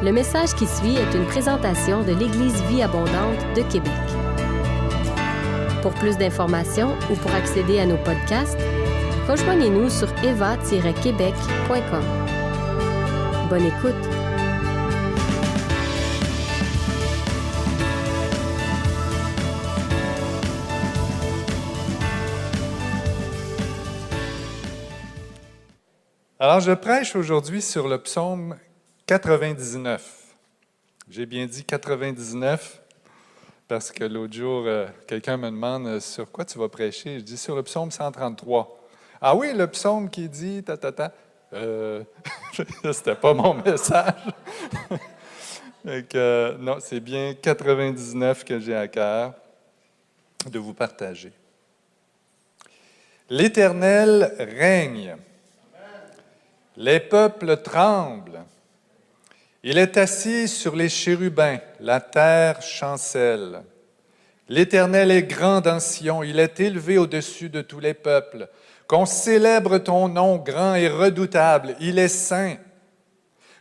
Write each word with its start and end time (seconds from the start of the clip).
Le 0.00 0.12
message 0.12 0.54
qui 0.54 0.64
suit 0.64 0.94
est 0.94 1.12
une 1.12 1.26
présentation 1.26 2.04
de 2.04 2.12
l'Église 2.12 2.62
Vie 2.68 2.82
Abondante 2.82 3.40
de 3.56 3.62
Québec. 3.62 3.90
Pour 5.82 5.92
plus 5.92 6.16
d'informations 6.16 6.94
ou 7.10 7.16
pour 7.16 7.32
accéder 7.34 7.80
à 7.80 7.86
nos 7.86 7.96
podcasts, 7.96 8.60
rejoignez-nous 9.26 9.90
sur 9.90 10.08
eva-québec.com. 10.22 12.04
Bonne 13.50 13.66
écoute! 13.66 13.94
Alors, 26.38 26.60
je 26.60 26.70
prêche 26.70 27.16
aujourd'hui 27.16 27.60
sur 27.60 27.88
le 27.88 27.98
psaume 27.98 28.54
99. 29.08 30.02
J'ai 31.08 31.24
bien 31.24 31.46
dit 31.46 31.64
99 31.64 32.82
parce 33.66 33.90
que 33.90 34.04
l'autre 34.04 34.34
jour, 34.34 34.64
euh, 34.66 34.86
quelqu'un 35.06 35.38
me 35.38 35.46
demande 35.46 35.86
euh, 35.86 35.98
sur 35.98 36.30
quoi 36.30 36.44
tu 36.44 36.58
vas 36.58 36.68
prêcher? 36.68 37.18
Je 37.18 37.24
dis 37.24 37.38
sur 37.38 37.56
le 37.56 37.62
psaume 37.62 37.90
133. 37.90 38.78
Ah 39.22 39.34
oui, 39.34 39.54
le 39.54 39.66
psaume 39.66 40.10
qui 40.10 40.28
dit 40.28 40.62
ta 40.62 40.76
ta 40.76 40.92
ta. 40.92 41.12
Euh, 41.54 42.04
C'était 42.92 43.14
pas 43.14 43.32
mon 43.32 43.54
message. 43.54 44.12
Non, 46.60 46.76
c'est 46.78 47.00
bien 47.00 47.32
99 47.32 48.44
que 48.44 48.60
j'ai 48.60 48.76
à 48.76 48.88
cœur 48.88 49.32
de 50.50 50.58
vous 50.58 50.74
partager. 50.74 51.32
L'Éternel 53.30 54.34
règne. 54.38 55.16
Les 56.76 57.00
peuples 57.00 57.56
tremblent. 57.62 58.44
Il 59.62 59.78
est 59.78 59.96
assis 59.96 60.48
sur 60.48 60.76
les 60.76 60.88
chérubins, 60.88 61.58
la 61.80 62.00
terre 62.00 62.62
chancelle. 62.62 63.62
L'Éternel 64.48 65.10
est 65.10 65.24
grand 65.24 65.60
dans 65.60 65.80
Sion, 65.80 66.22
il 66.22 66.38
est 66.38 66.60
élevé 66.60 66.96
au-dessus 66.96 67.50
de 67.50 67.60
tous 67.60 67.80
les 67.80 67.94
peuples. 67.94 68.48
Qu'on 68.86 69.04
célèbre 69.04 69.78
ton 69.78 70.08
nom 70.08 70.36
grand 70.36 70.74
et 70.74 70.88
redoutable, 70.88 71.76
il 71.80 71.98
est 71.98 72.08
saint. 72.08 72.56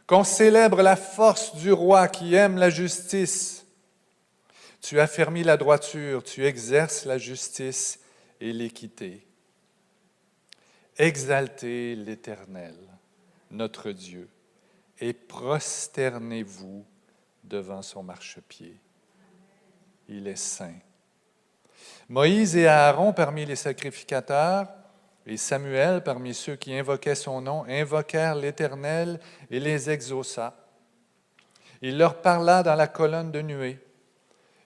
Qu'on 0.05 0.23
célèbre 0.23 0.81
la 0.81 0.95
force 0.95 1.55
du 1.55 1.73
roi 1.73 2.07
qui 2.07 2.35
aime 2.35 2.57
la 2.57 2.69
justice. 2.69 3.65
Tu 4.81 4.99
affermis 5.01 5.43
la 5.43 5.57
droiture, 5.57 6.23
tu 6.23 6.45
exerces 6.45 7.05
la 7.05 7.17
justice 7.17 7.99
et 8.39 8.53
l'équité. 8.53 9.25
Exaltez 10.97 11.95
l'Éternel 11.95 12.75
notre 13.51 13.91
Dieu, 13.91 14.29
et 14.99 15.13
prosternez-vous 15.13 16.85
devant 17.43 17.81
son 17.81 18.03
marchepied. 18.03 18.77
Il 20.09 20.27
est 20.27 20.35
saint. 20.35 20.75
Moïse 22.09 22.55
et 22.55 22.67
Aaron 22.67 23.13
parmi 23.13 23.45
les 23.45 23.55
sacrificateurs, 23.55 24.67
et 25.25 25.37
Samuel 25.37 26.03
parmi 26.03 26.33
ceux 26.33 26.55
qui 26.55 26.73
invoquaient 26.73 27.15
son 27.15 27.41
nom, 27.41 27.65
invoquèrent 27.67 28.35
l'Éternel 28.35 29.19
et 29.51 29.59
les 29.59 29.89
exauça. 29.89 30.55
Il 31.81 31.97
leur 31.97 32.21
parla 32.21 32.63
dans 32.63 32.75
la 32.75 32.87
colonne 32.87 33.31
de 33.31 33.41
nuée. 33.41 33.79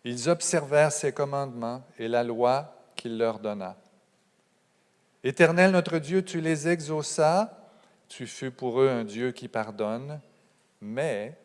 Ils 0.03 0.29
observèrent 0.29 0.91
ses 0.91 1.11
commandements 1.11 1.83
et 1.97 2.07
la 2.07 2.23
loi 2.23 2.75
qu'il 2.95 3.17
leur 3.17 3.39
donna. 3.39 3.75
Éternel 5.23 5.71
notre 5.71 5.97
Dieu, 5.97 6.23
tu 6.23 6.41
les 6.41 6.67
exauças 6.67 7.60
tu 8.11 8.27
fus 8.27 8.51
pour 8.51 8.81
eux 8.81 8.89
un 8.89 9.05
Dieu 9.05 9.31
qui 9.31 9.47
pardonne, 9.47 10.19
mais 10.81 11.37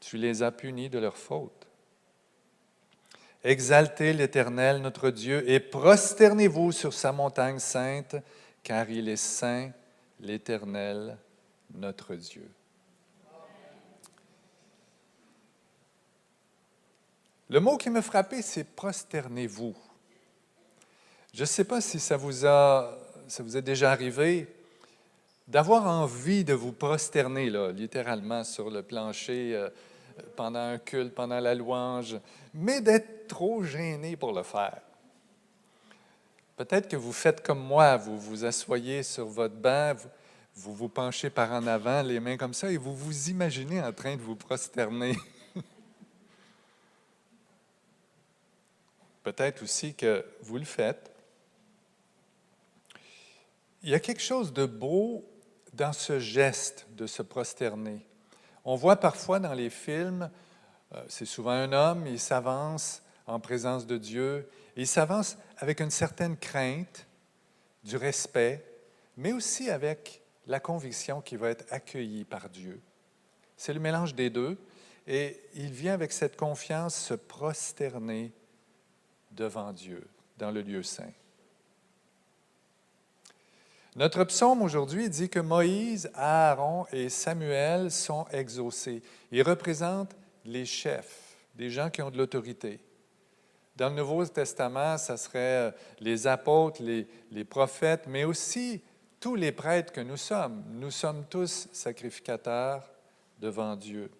tu 0.00 0.16
les 0.16 0.42
as 0.42 0.50
punis 0.50 0.88
de 0.88 0.98
leurs 0.98 1.18
fautes. 1.18 1.66
Exaltez 3.44 4.14
l'Éternel, 4.14 4.80
notre 4.80 5.10
Dieu, 5.10 5.48
et 5.48 5.60
prosternez-vous 5.60 6.72
sur 6.72 6.94
sa 6.94 7.12
montagne 7.12 7.58
sainte, 7.58 8.16
car 8.62 8.88
il 8.88 9.10
est 9.10 9.16
saint, 9.16 9.70
l'Éternel, 10.18 11.18
notre 11.74 12.14
Dieu. 12.14 12.50
Le 17.50 17.60
mot 17.60 17.76
qui 17.76 17.90
me 17.90 18.00
frappait, 18.00 18.42
c'est 18.42 18.64
prosternez-vous. 18.64 19.76
Je 21.34 21.42
ne 21.42 21.46
sais 21.46 21.64
pas 21.64 21.82
si 21.82 22.00
ça 22.00 22.16
vous, 22.16 22.46
a, 22.46 22.98
ça 23.28 23.42
vous 23.42 23.58
est 23.58 23.62
déjà 23.62 23.92
arrivé 23.92 24.55
d'avoir 25.46 25.86
envie 25.86 26.44
de 26.44 26.54
vous 26.54 26.72
prosterner, 26.72 27.50
là, 27.50 27.70
littéralement, 27.70 28.42
sur 28.42 28.70
le 28.70 28.82
plancher 28.82 29.54
euh, 29.54 29.68
pendant 30.34 30.58
un 30.60 30.78
culte, 30.78 31.14
pendant 31.14 31.38
la 31.38 31.54
louange, 31.54 32.18
mais 32.52 32.80
d'être 32.80 33.28
trop 33.28 33.62
gêné 33.62 34.16
pour 34.16 34.32
le 34.32 34.42
faire. 34.42 34.80
Peut-être 36.56 36.88
que 36.88 36.96
vous 36.96 37.12
faites 37.12 37.42
comme 37.42 37.60
moi, 37.60 37.96
vous 37.96 38.18
vous 38.18 38.44
asseyez 38.44 39.02
sur 39.02 39.26
votre 39.26 39.54
banc, 39.54 39.94
vous, 40.54 40.74
vous 40.74 40.88
penchez 40.88 41.30
par 41.30 41.52
en 41.52 41.66
avant, 41.66 42.02
les 42.02 42.18
mains 42.18 42.38
comme 42.38 42.54
ça, 42.54 42.72
et 42.72 42.78
vous 42.78 42.96
vous 42.96 43.28
imaginez 43.28 43.80
en 43.82 43.92
train 43.92 44.16
de 44.16 44.22
vous 44.22 44.36
prosterner. 44.36 45.14
Peut-être 49.22 49.62
aussi 49.62 49.94
que 49.94 50.24
vous 50.42 50.56
le 50.56 50.64
faites. 50.64 51.12
Il 53.82 53.90
y 53.90 53.94
a 53.94 54.00
quelque 54.00 54.22
chose 54.22 54.52
de 54.52 54.64
beau 54.66 55.24
dans 55.76 55.92
ce 55.92 56.18
geste 56.18 56.86
de 56.92 57.06
se 57.06 57.22
prosterner. 57.22 58.04
On 58.64 58.74
voit 58.74 58.96
parfois 58.96 59.38
dans 59.38 59.52
les 59.52 59.70
films, 59.70 60.30
euh, 60.94 61.04
c'est 61.08 61.26
souvent 61.26 61.50
un 61.50 61.72
homme, 61.72 62.06
il 62.06 62.18
s'avance 62.18 63.02
en 63.26 63.38
présence 63.38 63.86
de 63.86 63.98
Dieu, 63.98 64.48
il 64.76 64.86
s'avance 64.86 65.36
avec 65.58 65.80
une 65.80 65.90
certaine 65.90 66.36
crainte, 66.36 67.06
du 67.84 67.96
respect, 67.96 68.64
mais 69.16 69.32
aussi 69.32 69.70
avec 69.70 70.20
la 70.46 70.58
conviction 70.58 71.20
qu'il 71.20 71.38
va 71.38 71.50
être 71.50 71.64
accueilli 71.70 72.24
par 72.24 72.48
Dieu. 72.48 72.80
C'est 73.56 73.72
le 73.72 73.80
mélange 73.80 74.14
des 74.14 74.28
deux, 74.28 74.58
et 75.06 75.40
il 75.54 75.70
vient 75.70 75.94
avec 75.94 76.12
cette 76.12 76.36
confiance 76.36 76.96
se 76.96 77.14
prosterner 77.14 78.32
devant 79.30 79.72
Dieu 79.72 80.04
dans 80.36 80.50
le 80.50 80.62
lieu 80.62 80.82
saint. 80.82 81.12
Notre 83.96 84.24
psaume 84.24 84.60
aujourd'hui 84.60 85.08
dit 85.08 85.30
que 85.30 85.40
Moïse, 85.40 86.10
Aaron 86.12 86.84
et 86.92 87.08
Samuel 87.08 87.90
sont 87.90 88.26
exaucés. 88.30 89.02
Ils 89.32 89.40
représentent 89.42 90.14
les 90.44 90.66
chefs, 90.66 91.38
des 91.54 91.70
gens 91.70 91.88
qui 91.88 92.02
ont 92.02 92.10
de 92.10 92.18
l'autorité. 92.18 92.78
Dans 93.74 93.88
le 93.88 93.94
Nouveau 93.94 94.26
Testament, 94.26 94.98
ça 94.98 95.16
serait 95.16 95.38
euh, 95.38 95.70
les 96.00 96.26
apôtres, 96.26 96.82
les, 96.82 97.08
les, 97.30 97.44
prophètes, 97.44 98.04
mais 98.06 98.24
aussi 98.24 98.82
tous 99.18 99.34
les 99.34 99.50
prêtres 99.50 99.94
que 99.94 100.02
nous 100.02 100.18
sommes. 100.18 100.62
Nous 100.72 100.90
sommes 100.90 101.24
tous 101.30 101.66
sacrificateurs 101.72 102.82
devant 103.40 103.76
Dieu. 103.76 104.10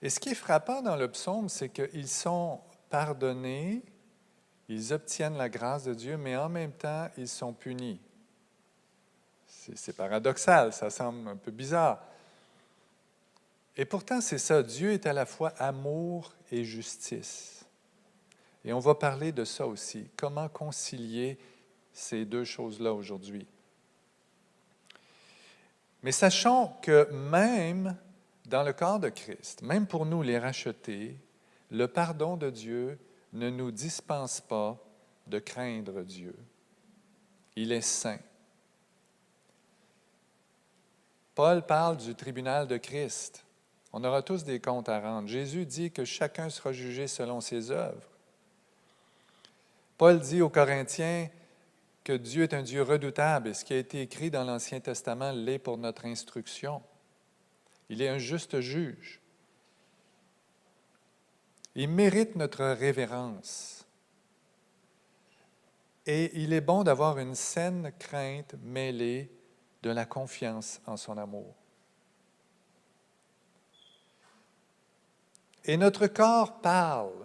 Et 0.00 0.08
ce 0.08 0.18
qui 0.18 0.30
est 0.30 0.34
frappant 0.34 0.80
dans 0.80 0.96
le 0.96 1.08
psaume, 1.08 1.50
c'est 1.50 1.68
qu'ils 1.68 2.08
sont 2.08 2.60
pardonnés, 2.88 3.82
ils 4.68 4.92
obtiennent 4.92 5.36
la 5.36 5.48
grâce 5.48 5.84
de 5.84 5.94
Dieu, 5.94 6.16
mais 6.16 6.36
en 6.36 6.48
même 6.48 6.72
temps, 6.72 7.08
ils 7.16 7.28
sont 7.28 7.52
punis. 7.52 8.00
C'est 9.46 9.96
paradoxal, 9.96 10.72
ça 10.72 10.90
semble 10.90 11.28
un 11.28 11.36
peu 11.36 11.50
bizarre. 11.50 12.02
Et 13.76 13.84
pourtant, 13.84 14.20
c'est 14.20 14.38
ça, 14.38 14.62
Dieu 14.62 14.92
est 14.92 15.06
à 15.06 15.12
la 15.12 15.24
fois 15.24 15.50
amour 15.58 16.32
et 16.50 16.64
justice. 16.64 17.64
Et 18.64 18.72
on 18.72 18.78
va 18.78 18.94
parler 18.94 19.32
de 19.32 19.44
ça 19.44 19.66
aussi, 19.66 20.10
comment 20.16 20.48
concilier 20.48 21.38
ces 21.92 22.24
deux 22.24 22.44
choses-là 22.44 22.92
aujourd'hui. 22.92 23.46
Mais 26.02 26.12
sachons 26.12 26.72
que 26.82 27.10
même 27.12 27.96
dans 28.46 28.62
le 28.62 28.72
corps 28.72 29.00
de 29.00 29.08
Christ, 29.08 29.62
même 29.62 29.86
pour 29.86 30.06
nous 30.06 30.22
les 30.22 30.38
racheter, 30.38 31.16
le 31.70 31.86
pardon 31.86 32.36
de 32.36 32.50
Dieu 32.50 32.98
ne 33.32 33.50
nous 33.50 33.70
dispense 33.70 34.40
pas 34.40 34.78
de 35.26 35.38
craindre 35.38 36.02
Dieu. 36.02 36.34
Il 37.56 37.72
est 37.72 37.80
saint. 37.80 38.18
Paul 41.34 41.64
parle 41.64 41.98
du 41.98 42.14
tribunal 42.14 42.66
de 42.66 42.76
Christ. 42.78 43.44
On 43.92 44.02
aura 44.04 44.22
tous 44.22 44.44
des 44.44 44.60
comptes 44.60 44.88
à 44.88 45.00
rendre. 45.00 45.28
Jésus 45.28 45.66
dit 45.66 45.90
que 45.90 46.04
chacun 46.04 46.50
sera 46.50 46.72
jugé 46.72 47.06
selon 47.06 47.40
ses 47.40 47.70
œuvres. 47.70 48.08
Paul 49.96 50.20
dit 50.20 50.42
aux 50.42 50.48
Corinthiens 50.48 51.28
que 52.04 52.12
Dieu 52.12 52.44
est 52.44 52.54
un 52.54 52.62
Dieu 52.62 52.82
redoutable 52.82 53.48
et 53.48 53.54
ce 53.54 53.64
qui 53.64 53.72
a 53.72 53.78
été 53.78 54.00
écrit 54.00 54.30
dans 54.30 54.44
l'Ancien 54.44 54.80
Testament 54.80 55.32
l'est 55.32 55.58
pour 55.58 55.76
notre 55.76 56.06
instruction. 56.06 56.82
Il 57.88 58.02
est 58.02 58.08
un 58.08 58.18
juste 58.18 58.60
juge. 58.60 59.20
Il 61.80 61.90
mérite 61.90 62.34
notre 62.34 62.64
révérence. 62.64 63.86
Et 66.06 66.36
il 66.42 66.52
est 66.52 66.60
bon 66.60 66.82
d'avoir 66.82 67.18
une 67.18 67.36
saine 67.36 67.92
crainte 68.00 68.56
mêlée 68.64 69.30
de 69.84 69.90
la 69.90 70.04
confiance 70.04 70.80
en 70.86 70.96
son 70.96 71.16
amour. 71.16 71.54
Et 75.64 75.76
notre 75.76 76.08
corps 76.08 76.60
parle. 76.60 77.24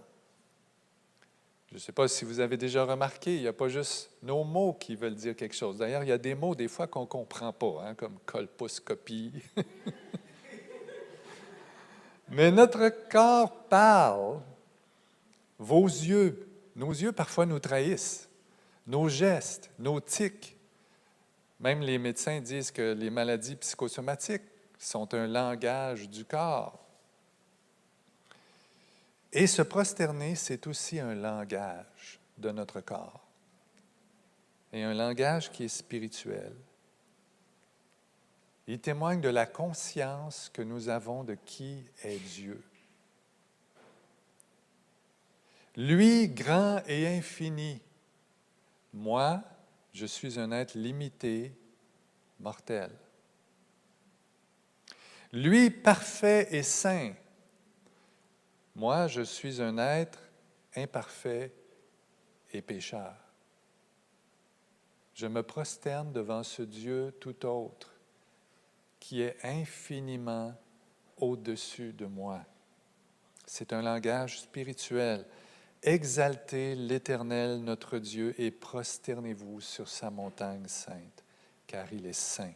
Je 1.70 1.74
ne 1.74 1.80
sais 1.80 1.92
pas 1.92 2.08
si 2.08 2.24
vous 2.24 2.40
avez 2.40 2.56
déjà 2.56 2.86
remarqué, 2.86 3.38
il 3.38 3.42
n'y 3.42 3.48
a 3.48 3.54
pas 3.54 3.70
juste 3.70 4.12
nos 4.22 4.44
mots 4.44 4.74
qui 4.74 4.96
veulent 4.96 5.16
dire 5.16 5.36
quelque 5.36 5.56
chose. 5.56 5.80
D'ailleurs, 5.80 6.04
il 6.04 6.10
y 6.10 6.12
a 6.12 6.20
des 6.20 6.36
mots 6.36 6.54
des 6.54 6.68
fois 6.68 6.86
qu'on 6.86 7.02
ne 7.02 7.08
comprend 7.08 7.54
pas, 7.54 7.86
hein, 7.88 7.96
comme 7.96 8.20
colposcopie. 8.28 9.34
Mais 12.34 12.52
notre 12.52 12.90
corps 13.10 13.68
parle. 13.70 14.42
Vos 15.60 15.86
yeux, 15.86 16.48
nos 16.76 16.92
yeux 16.92 17.12
parfois 17.12 17.46
nous 17.46 17.60
trahissent. 17.60 18.28
Nos 18.88 19.08
gestes, 19.08 19.70
nos 19.78 20.00
tics. 20.00 20.58
Même 21.60 21.82
les 21.82 21.98
médecins 21.98 22.42
disent 22.42 22.72
que 22.72 22.94
les 22.94 23.10
maladies 23.10 23.56
psychosomatiques 23.56 24.42
sont 24.80 25.14
un 25.14 25.28
langage 25.28 26.10
du 26.10 26.26
corps. 26.26 26.80
Et 29.32 29.48
se 29.48 29.62
prosterner, 29.62 30.36
c'est 30.36 30.68
aussi 30.68 31.00
un 31.00 31.16
langage 31.16 32.20
de 32.38 32.52
notre 32.52 32.82
corps. 32.82 33.22
Et 34.72 34.84
un 34.84 34.94
langage 34.94 35.52
qui 35.52 35.66
est 35.66 35.70
spirituel. 35.70 36.54
Il 38.68 38.80
témoigne 38.80 39.22
de 39.22 39.30
la 39.30 39.46
conscience 39.46 40.50
que 40.54 40.62
nous 40.62 40.90
avons 40.90 41.24
de 41.24 41.36
qui 41.36 41.84
est 42.04 42.18
Dieu. 42.18 42.64
Lui, 45.76 46.30
grand 46.30 46.82
et 46.88 47.08
infini. 47.08 47.82
Moi, 48.94 49.44
je 49.92 50.06
suis 50.06 50.40
un 50.40 50.52
être 50.52 50.76
limité, 50.76 51.52
mortel. 52.40 52.92
Lui, 55.32 55.72
parfait 55.72 56.48
et 56.52 56.64
saint. 56.64 57.14
Moi, 58.76 59.08
je 59.08 59.22
suis 59.22 59.62
un 59.62 59.78
être 59.78 60.20
imparfait 60.76 61.52
et 62.52 62.62
pécheur. 62.62 63.16
Je 65.16 65.28
me 65.28 65.44
prosterne 65.44 66.12
devant 66.12 66.44
ce 66.44 66.62
Dieu 66.62 67.16
tout 67.20 67.46
autre, 67.46 67.93
qui 69.04 69.22
est 69.22 69.36
infiniment 69.44 70.54
au-dessus 71.18 71.92
de 71.92 72.06
moi. 72.06 72.40
C'est 73.46 73.74
un 73.74 73.82
langage 73.82 74.40
spirituel. 74.40 75.26
Exaltez 75.82 76.74
l'Éternel, 76.74 77.58
notre 77.58 78.00
Dieu, 78.00 78.34
et 78.40 78.50
prosternez-vous 78.50 79.60
sur 79.60 79.90
sa 79.90 80.10
montagne 80.10 80.70
sainte, 80.70 81.26
car 81.68 81.92
il 81.92 82.06
est 82.06 82.14
saint, 82.14 82.54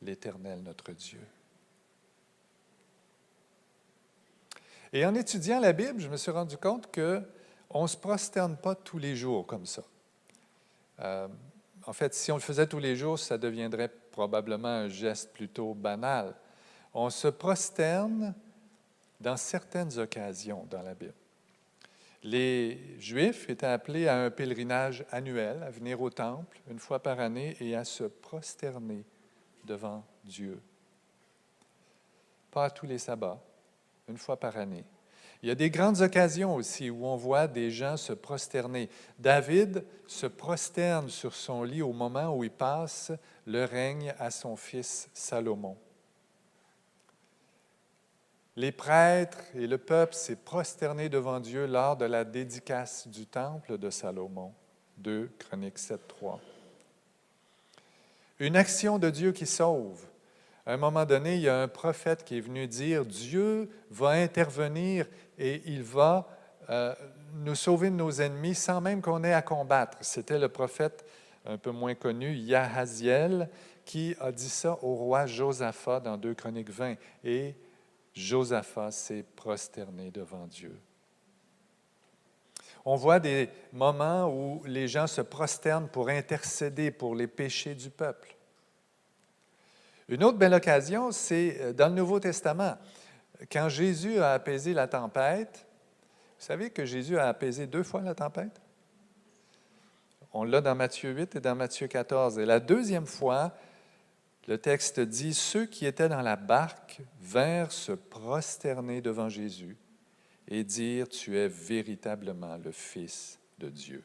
l'Éternel, 0.00 0.62
notre 0.62 0.92
Dieu. 0.92 1.26
Et 4.92 5.04
en 5.04 5.16
étudiant 5.16 5.58
la 5.58 5.72
Bible, 5.72 5.98
je 6.00 6.08
me 6.08 6.16
suis 6.16 6.30
rendu 6.30 6.56
compte 6.58 6.94
qu'on 6.94 7.82
ne 7.82 7.88
se 7.88 7.96
prosterne 7.96 8.56
pas 8.56 8.76
tous 8.76 8.98
les 8.98 9.16
jours 9.16 9.48
comme 9.48 9.66
ça. 9.66 9.82
Euh, 11.00 11.26
en 11.86 11.92
fait, 11.92 12.14
si 12.14 12.30
on 12.30 12.36
le 12.36 12.40
faisait 12.40 12.66
tous 12.66 12.78
les 12.78 12.96
jours, 12.96 13.18
ça 13.18 13.38
deviendrait 13.38 13.88
probablement 13.88 14.68
un 14.68 14.88
geste 14.88 15.32
plutôt 15.32 15.74
banal. 15.74 16.34
On 16.94 17.10
se 17.10 17.28
prosterne 17.28 18.34
dans 19.20 19.36
certaines 19.36 19.98
occasions 19.98 20.66
dans 20.70 20.82
la 20.82 20.94
Bible. 20.94 21.14
Les 22.22 22.78
Juifs 23.00 23.48
étaient 23.50 23.66
appelés 23.66 24.06
à 24.06 24.22
un 24.22 24.30
pèlerinage 24.30 25.04
annuel, 25.10 25.62
à 25.62 25.70
venir 25.70 26.00
au 26.00 26.10
temple 26.10 26.60
une 26.70 26.78
fois 26.78 27.02
par 27.02 27.18
année 27.18 27.56
et 27.60 27.74
à 27.74 27.84
se 27.84 28.04
prosterner 28.04 29.04
devant 29.64 30.04
Dieu. 30.24 30.60
Pas 32.52 32.70
tous 32.70 32.86
les 32.86 32.98
sabbats, 32.98 33.42
une 34.08 34.18
fois 34.18 34.38
par 34.38 34.56
année. 34.56 34.84
Il 35.42 35.48
y 35.48 35.52
a 35.52 35.56
des 35.56 35.70
grandes 35.70 36.00
occasions 36.02 36.54
aussi 36.54 36.88
où 36.88 37.04
on 37.04 37.16
voit 37.16 37.48
des 37.48 37.72
gens 37.72 37.96
se 37.96 38.12
prosterner. 38.12 38.88
David 39.18 39.84
se 40.06 40.26
prosterne 40.26 41.08
sur 41.08 41.34
son 41.34 41.64
lit 41.64 41.82
au 41.82 41.92
moment 41.92 42.36
où 42.36 42.44
il 42.44 42.50
passe 42.50 43.10
le 43.44 43.64
règne 43.64 44.14
à 44.20 44.30
son 44.30 44.54
fils 44.54 45.08
Salomon. 45.12 45.76
Les 48.54 48.70
prêtres 48.70 49.40
et 49.54 49.66
le 49.66 49.78
peuple 49.78 50.14
s'est 50.14 50.36
prosterné 50.36 51.08
devant 51.08 51.40
Dieu 51.40 51.66
lors 51.66 51.96
de 51.96 52.04
la 52.04 52.22
dédicace 52.22 53.08
du 53.08 53.26
temple 53.26 53.78
de 53.78 53.90
Salomon. 53.90 54.52
2 54.98 55.28
Chroniques 55.38 55.78
7, 55.78 56.06
3. 56.06 56.40
Une 58.38 58.56
action 58.56 58.98
de 58.98 59.10
Dieu 59.10 59.32
qui 59.32 59.46
sauve. 59.46 60.06
À 60.64 60.74
un 60.74 60.76
moment 60.76 61.04
donné, 61.04 61.36
il 61.36 61.42
y 61.42 61.48
a 61.48 61.60
un 61.60 61.68
prophète 61.68 62.24
qui 62.24 62.38
est 62.38 62.40
venu 62.40 62.68
dire, 62.68 63.04
Dieu 63.04 63.68
va 63.90 64.10
intervenir 64.10 65.06
et 65.36 65.60
il 65.66 65.82
va 65.82 66.28
euh, 66.70 66.94
nous 67.34 67.56
sauver 67.56 67.90
de 67.90 67.96
nos 67.96 68.12
ennemis 68.12 68.54
sans 68.54 68.80
même 68.80 69.02
qu'on 69.02 69.24
ait 69.24 69.32
à 69.32 69.42
combattre. 69.42 69.98
C'était 70.02 70.38
le 70.38 70.48
prophète 70.48 71.04
un 71.44 71.58
peu 71.58 71.72
moins 71.72 71.96
connu, 71.96 72.34
Yahaziel, 72.34 73.48
qui 73.84 74.14
a 74.20 74.30
dit 74.30 74.48
ça 74.48 74.78
au 74.82 74.94
roi 74.94 75.26
Josaphat 75.26 75.98
dans 75.98 76.16
2 76.16 76.34
Chroniques 76.34 76.70
20. 76.70 76.94
Et 77.24 77.56
Josaphat 78.14 78.92
s'est 78.92 79.24
prosterné 79.34 80.12
devant 80.12 80.46
Dieu. 80.46 80.78
On 82.84 82.94
voit 82.94 83.18
des 83.20 83.48
moments 83.72 84.28
où 84.28 84.62
les 84.64 84.86
gens 84.86 85.06
se 85.08 85.20
prosternent 85.20 85.88
pour 85.88 86.08
intercéder 86.08 86.90
pour 86.92 87.14
les 87.14 87.26
péchés 87.28 87.74
du 87.74 87.90
peuple. 87.90 88.36
Une 90.08 90.24
autre 90.24 90.38
belle 90.38 90.54
occasion, 90.54 91.12
c'est 91.12 91.58
euh, 91.60 91.72
dans 91.72 91.88
le 91.88 91.94
Nouveau 91.94 92.20
Testament. 92.20 92.76
Quand 93.50 93.68
Jésus 93.68 94.18
a 94.18 94.32
apaisé 94.32 94.74
la 94.74 94.86
tempête, 94.86 95.66
vous 96.38 96.46
savez 96.46 96.70
que 96.70 96.84
Jésus 96.84 97.18
a 97.18 97.28
apaisé 97.28 97.66
deux 97.66 97.82
fois 97.82 98.00
la 98.00 98.14
tempête? 98.14 98.60
On 100.32 100.44
l'a 100.44 100.60
dans 100.60 100.74
Matthieu 100.74 101.12
8 101.12 101.36
et 101.36 101.40
dans 101.40 101.54
Matthieu 101.54 101.86
14. 101.86 102.38
Et 102.38 102.46
la 102.46 102.58
deuxième 102.58 103.06
fois, 103.06 103.52
le 104.48 104.58
texte 104.58 104.98
dit, 105.00 105.34
Ceux 105.34 105.66
qui 105.66 105.86
étaient 105.86 106.08
dans 106.08 106.22
la 106.22 106.36
barque 106.36 107.00
vinrent 107.20 107.72
se 107.72 107.92
prosterner 107.92 109.00
devant 109.00 109.28
Jésus 109.28 109.76
et 110.48 110.64
dire, 110.64 111.08
Tu 111.08 111.38
es 111.38 111.48
véritablement 111.48 112.56
le 112.56 112.72
Fils 112.72 113.38
de 113.58 113.68
Dieu. 113.68 114.02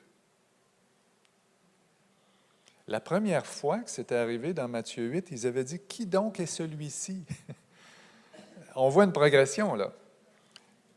La 2.88 3.02
première 3.02 3.46
fois 3.46 3.80
que 3.80 3.90
c'était 3.90 4.16
arrivé 4.16 4.54
dans 4.54 4.70
Matthieu 4.70 5.08
8, 5.08 5.28
ils 5.32 5.46
avaient 5.46 5.66
dit 5.66 5.80
Qui 5.80 6.06
donc 6.06 6.40
est 6.40 6.46
celui-ci? 6.46 7.26
On 8.76 8.90
voit 8.90 9.04
une 9.04 9.12
progression 9.12 9.76
là. 9.76 9.92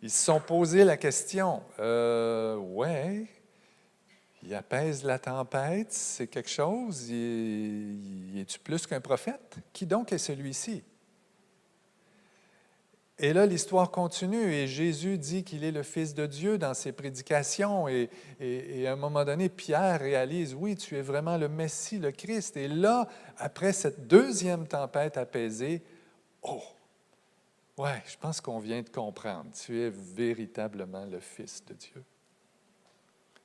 Ils 0.02 0.10
se 0.10 0.24
sont 0.24 0.40
posé 0.40 0.84
la 0.84 0.96
question 0.96 1.62
euh, 1.78 2.56
Ouais, 2.56 3.26
il 4.42 4.54
apaise 4.54 5.04
la 5.04 5.18
tempête, 5.18 5.92
c'est 5.92 6.26
quelque 6.26 6.48
chose. 6.48 7.10
Il, 7.10 8.38
est-tu 8.38 8.58
plus 8.58 8.86
qu'un 8.86 9.00
prophète? 9.00 9.56
Qui 9.72 9.84
donc 9.84 10.12
est 10.12 10.18
celui-ci? 10.18 10.82
Et 13.22 13.34
là, 13.34 13.44
l'histoire 13.44 13.90
continue 13.90 14.50
et 14.50 14.66
Jésus 14.66 15.18
dit 15.18 15.44
qu'il 15.44 15.62
est 15.62 15.72
le 15.72 15.82
Fils 15.82 16.14
de 16.14 16.24
Dieu 16.24 16.56
dans 16.56 16.72
ses 16.72 16.92
prédications. 16.92 17.86
Et, 17.86 18.08
à 18.86 18.92
un 18.92 18.96
moment 18.96 19.26
donné, 19.26 19.50
Pierre 19.50 20.00
réalise, 20.00 20.54
oui, 20.54 20.74
tu 20.74 20.96
es 20.96 21.02
vraiment 21.02 21.36
le 21.36 21.46
Messie, 21.46 21.98
le 21.98 22.12
Christ. 22.12 22.56
Et 22.56 22.66
là, 22.66 23.06
après 23.36 23.74
cette 23.74 24.06
deuxième 24.06 24.66
tempête 24.66 25.18
apaisée, 25.18 25.82
oh, 26.40 26.62
ouais, 27.76 28.02
je 28.06 28.16
pense 28.16 28.40
qu'on 28.40 28.58
vient 28.58 28.80
de 28.80 28.88
comprendre, 28.88 29.50
tu 29.52 29.78
es 29.82 29.90
véritablement 29.90 31.04
le 31.04 31.20
Fils 31.20 31.62
de 31.66 31.74
Dieu. 31.74 32.02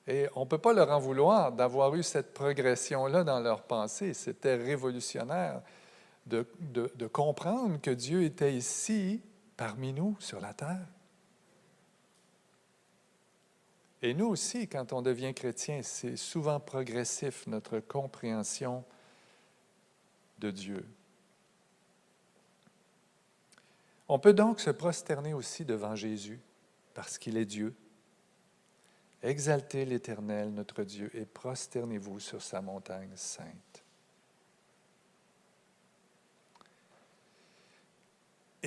Et 0.08 0.30
on 0.36 0.42
ne 0.42 0.46
peut 0.46 0.58
pas 0.58 0.72
leur 0.72 0.90
en 0.90 1.00
vouloir 1.00 1.52
d'avoir 1.52 1.94
eu 1.96 2.04
cette 2.04 2.34
progression-là 2.34 3.26
dans 3.26 3.42
leur 3.42 3.64
pensée. 3.64 4.14
C'était 4.14 4.56
révolutionnaire 4.56 5.62
de, 6.26 7.08
comprendre 7.08 7.82
que 7.82 7.92
Dieu 7.92 8.24
était 8.24 8.54
ici 8.54 9.22
parmi 9.58 9.94
nous 9.94 10.16
sur 10.20 10.40
la 10.40 10.54
terre. 10.54 10.88
Et 14.02 14.14
nous 14.14 14.28
aussi, 14.28 14.68
quand 14.68 14.94
on 14.94 15.02
devient 15.02 15.34
chrétien, 15.34 15.82
c'est 15.82 16.16
souvent 16.16 16.60
progressif 16.60 17.48
notre 17.48 17.80
compréhension 17.80 18.84
de 20.38 20.52
Dieu. 20.52 20.86
On 24.08 24.20
peut 24.20 24.34
donc 24.34 24.60
se 24.60 24.70
prosterner 24.70 25.34
aussi 25.34 25.66
devant 25.66 25.96
Jésus 25.96 26.40
parce 26.94 27.18
qu'il 27.18 27.38
est 27.38 27.46
Dieu. 27.46 27.74
Exaltez 29.24 29.86
l'Éternel, 29.86 30.54
notre 30.54 30.84
Dieu, 30.84 31.10
et 31.16 31.26
prosternez-vous 31.26 32.20
sur 32.20 32.44
sa 32.44 32.62
montagne 32.62 33.10
sainte. 33.16 33.48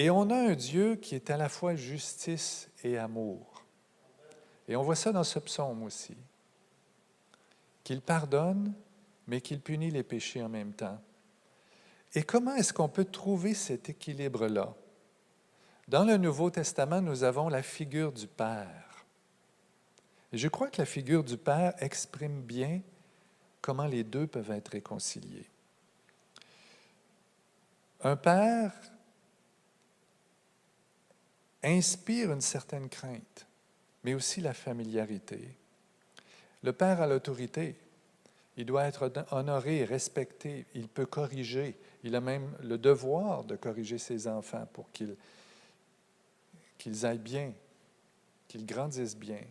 Et 0.01 0.11
on 0.11 0.31
a 0.31 0.37
un 0.37 0.55
Dieu 0.55 0.95
qui 0.95 1.17
est 1.17 1.29
à 1.29 1.37
la 1.37 1.49
fois 1.49 1.75
justice 1.75 2.71
et 2.85 2.97
amour. 2.97 3.65
Et 4.69 4.77
on 4.77 4.83
voit 4.85 4.95
ça 4.95 5.11
dans 5.11 5.25
ce 5.25 5.41
psaume 5.41 5.83
aussi. 5.83 6.17
Qu'il 7.83 8.01
pardonne, 8.01 8.73
mais 9.27 9.41
qu'il 9.41 9.61
punit 9.61 9.91
les 9.91 10.05
péchés 10.05 10.41
en 10.41 10.49
même 10.49 10.73
temps. 10.73 11.01
Et 12.15 12.23
comment 12.23 12.55
est-ce 12.55 12.73
qu'on 12.73 12.89
peut 12.89 13.07
trouver 13.07 13.55
cet 13.55 13.89
équilibre-là? 13.89 14.73
Dans 15.89 16.05
le 16.05 16.17
Nouveau 16.17 16.49
Testament, 16.49 17.01
nous 17.01 17.25
avons 17.25 17.49
la 17.49 17.65
figure 17.65 18.13
du 18.13 18.29
Père. 18.29 19.05
Et 20.33 20.39
je 20.39 20.47
crois 20.47 20.71
que 20.71 20.81
la 20.81 20.87
figure 20.87 21.25
du 21.25 21.37
Père 21.37 21.75
exprime 21.83 22.43
bien 22.43 22.83
comment 23.61 23.87
les 23.87 24.05
deux 24.05 24.29
peuvent 24.29 24.53
être 24.53 24.69
réconciliés. 24.69 25.47
Un 28.05 28.15
Père 28.15 28.73
inspire 31.63 32.33
une 32.33 32.41
certaine 32.41 32.89
crainte, 32.89 33.47
mais 34.05 34.15
aussi 34.15 34.41
la 34.41 34.55
familiarité. 34.55 35.57
Le 36.63 36.73
Père 36.73 37.01
a 37.01 37.07
l'autorité. 37.07 37.77
Il 38.57 38.67
doit 38.67 38.87
être 38.87 39.13
honoré, 39.31 39.85
respecté. 39.85 40.67
Il 40.75 40.89
peut 40.89 41.07
corriger. 41.07 41.77
Il 42.03 42.17
a 42.17 42.21
même 42.21 42.53
le 42.63 42.79
devoir 42.79 43.45
de 43.45 43.57
corriger 43.57 43.99
ses 43.99 44.27
enfants 44.27 44.67
pour 44.73 44.91
qu'ils 44.91 47.07
aillent 47.07 47.19
bien, 47.19 47.53
qu'ils 48.49 48.67
grandissent 48.67 49.17
bien. 49.17 49.43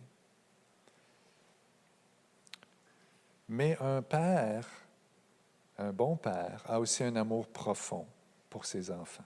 Mais 3.48 3.78
un 3.80 4.02
père, 4.02 4.68
un 5.78 5.92
bon 5.92 6.16
père, 6.16 6.62
a 6.66 6.78
aussi 6.78 7.04
un 7.04 7.16
amour 7.16 7.48
profond 7.48 8.06
pour 8.50 8.66
ses 8.66 8.90
enfants. 8.90 9.24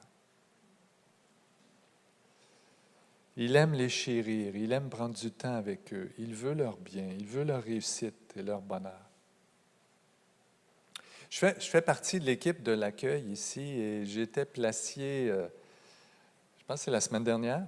Il 3.37 3.57
aime 3.57 3.73
les 3.73 3.89
chérir, 3.89 4.55
il 4.57 4.73
aime 4.73 4.91
prendre 4.91 5.15
du 5.15 5.31
temps 5.31 5.55
avec 5.55 5.93
eux, 5.95 6.11
il 6.19 6.35
veut 6.35 6.53
leur 6.53 6.77
bien, 6.77 7.09
il 7.19 7.27
veut 7.27 7.45
leur 7.45 7.63
réussite 7.63 8.33
et 8.37 8.43
leur 8.43 8.61
bonheur. 8.61 9.01
Je 11.31 11.39
fais, 11.39 11.81
partie 11.81 12.21
de 12.21 12.27
l'équipe 12.27 12.63
de 12.63 12.73
l'accueil 12.73 13.25
ici 13.31 13.63
et 13.63 14.05
j'étais 14.05 14.45
placé, 14.45 15.29
euh, 15.31 15.49
je 16.59 16.65
pense 16.67 16.81
que 16.81 16.85
c'est 16.85 16.91
la 16.91 17.01
semaine 17.01 17.25
dernière, 17.25 17.67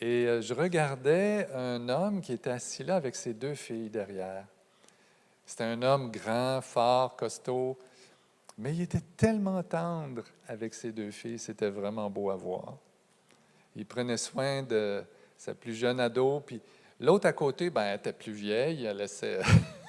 et 0.00 0.26
euh, 0.28 0.40
je 0.40 0.54
regardais 0.54 1.48
un 1.52 1.88
homme 1.88 2.20
qui 2.20 2.32
était 2.32 2.50
assis 2.50 2.84
là 2.84 2.94
avec 2.94 3.16
ses 3.16 3.34
deux 3.34 3.56
filles 3.56 3.90
derrière. 3.90 4.46
C'était 5.44 5.64
un 5.64 5.82
homme 5.82 6.12
grand, 6.12 6.60
fort, 6.60 7.16
costaud, 7.16 7.76
mais 8.56 8.72
il 8.76 8.82
était 8.82 9.02
tellement 9.16 9.60
tendre 9.64 10.22
avec 10.46 10.72
ses 10.72 10.92
deux 10.92 11.10
filles, 11.10 11.40
c'était 11.40 11.70
vraiment 11.70 12.08
beau 12.08 12.30
à 12.30 12.36
voir. 12.36 12.76
Il 13.76 13.86
prenait 13.86 14.16
soin 14.16 14.62
de 14.62 15.02
sa 15.36 15.54
plus 15.54 15.74
jeune 15.74 16.00
ado, 16.00 16.40
puis 16.40 16.60
l'autre 17.00 17.26
à 17.26 17.32
côté, 17.32 17.70
ben, 17.70 17.82
elle 17.82 17.98
était 17.98 18.12
plus 18.12 18.32
vieille, 18.32 18.84
elle 18.84 18.98
laissait, 18.98 19.40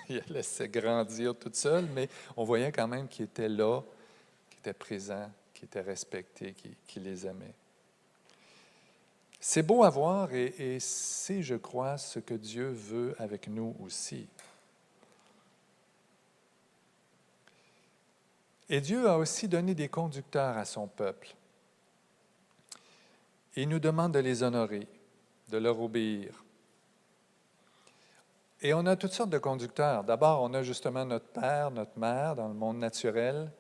laissait 0.30 0.70
grandir 0.70 1.36
toute 1.36 1.56
seule, 1.56 1.86
mais 1.94 2.10
on 2.38 2.44
voyait 2.44 2.72
quand 2.72 2.88
même 2.88 3.08
qu'il 3.08 3.26
était 3.26 3.50
là, 3.50 3.82
qu'il 4.50 4.60
était 4.60 4.74
présent, 4.74 5.30
qu'il 5.54 5.66
était 5.66 5.82
respecté, 5.82 6.56
qu'il 6.88 7.04
les 7.04 7.28
aimait. 7.28 7.54
C'est 9.40 9.64
beau 9.64 9.84
à 9.84 9.90
voir 9.90 10.34
et, 10.34 10.56
et 10.58 10.80
c'est, 10.80 11.44
je 11.44 11.56
crois, 11.56 11.98
ce 11.98 12.20
que 12.20 12.34
Dieu 12.34 12.70
veut 12.70 13.14
avec 13.20 13.50
nous 13.50 13.76
aussi. 13.84 14.26
Et 18.70 18.82
Dieu 18.82 19.08
a 19.08 19.18
aussi 19.18 19.48
donné 19.48 19.76
des 19.76 19.90
conducteurs 19.90 20.58
à 20.58 20.66
son 20.66 20.88
peuple. 20.88 21.36
Il 23.56 23.70
nous 23.70 23.80
demande 23.80 24.14
de 24.14 24.20
les 24.20 24.42
honorer, 24.42 24.88
de 25.50 25.58
leur 25.58 25.80
obéir. 25.80 26.44
Et 28.62 28.74
on 28.74 28.86
a 28.86 28.96
toutes 28.96 29.12
sortes 29.12 29.30
de 29.30 29.38
conducteurs. 29.38 30.04
D'abord, 30.04 30.42
on 30.42 30.54
a 30.54 30.64
justement 30.64 31.06
notre 31.06 31.28
père, 31.28 31.70
notre 31.70 32.00
mère 32.00 32.36
dans 32.36 32.48
le 32.48 32.54
monde 32.54 32.78
naturel. 32.78 33.52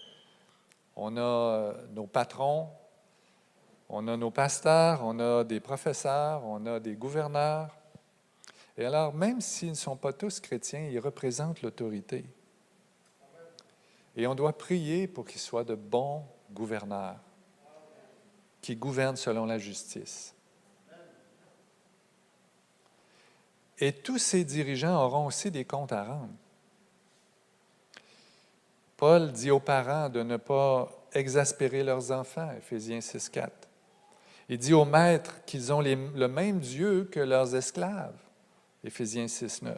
On 0.95 1.17
a 1.17 1.21
euh, 1.21 1.73
nos 1.93 2.07
patrons, 2.07 2.69
on 3.89 4.07
a 4.07 4.17
nos 4.17 4.31
pasteurs, 4.31 5.01
on 5.03 5.19
a 5.19 5.43
des 5.43 5.59
professeurs, 5.59 6.43
on 6.45 6.65
a 6.65 6.79
des 6.79 6.95
gouverneurs. 6.95 7.75
Et 8.77 8.85
alors, 8.85 9.13
même 9.13 9.41
s'ils 9.41 9.69
ne 9.69 9.75
sont 9.75 9.97
pas 9.97 10.13
tous 10.13 10.39
chrétiens, 10.39 10.87
ils 10.89 10.99
représentent 10.99 11.61
l'autorité. 11.61 12.25
Et 14.15 14.25
on 14.25 14.35
doit 14.35 14.57
prier 14.57 15.07
pour 15.07 15.25
qu'ils 15.25 15.41
soient 15.41 15.63
de 15.63 15.75
bons 15.75 16.23
gouverneurs 16.51 17.19
qui 18.63 18.77
gouverne 18.77 19.17
selon 19.17 19.45
la 19.45 19.59
justice. 19.59 20.33
Et 23.77 23.91
tous 23.91 24.17
ces 24.17 24.45
dirigeants 24.45 25.03
auront 25.03 25.25
aussi 25.25 25.51
des 25.51 25.65
comptes 25.65 25.91
à 25.91 26.05
rendre. 26.05 26.33
Paul 28.95 29.33
dit 29.33 29.51
aux 29.51 29.59
parents 29.59 30.07
de 30.07 30.23
ne 30.23 30.37
pas 30.37 30.89
exaspérer 31.11 31.83
leurs 31.83 32.11
enfants, 32.11 32.49
Éphésiens 32.57 33.01
6, 33.01 33.27
4. 33.27 33.51
Il 34.47 34.57
dit 34.57 34.73
aux 34.73 34.85
maîtres 34.85 35.43
qu'ils 35.45 35.73
ont 35.73 35.81
le 35.81 36.27
même 36.27 36.59
Dieu 36.59 37.09
que 37.11 37.19
leurs 37.19 37.53
esclaves, 37.55 38.17
Éphésiens 38.81 39.27
6, 39.27 39.61
9. 39.63 39.77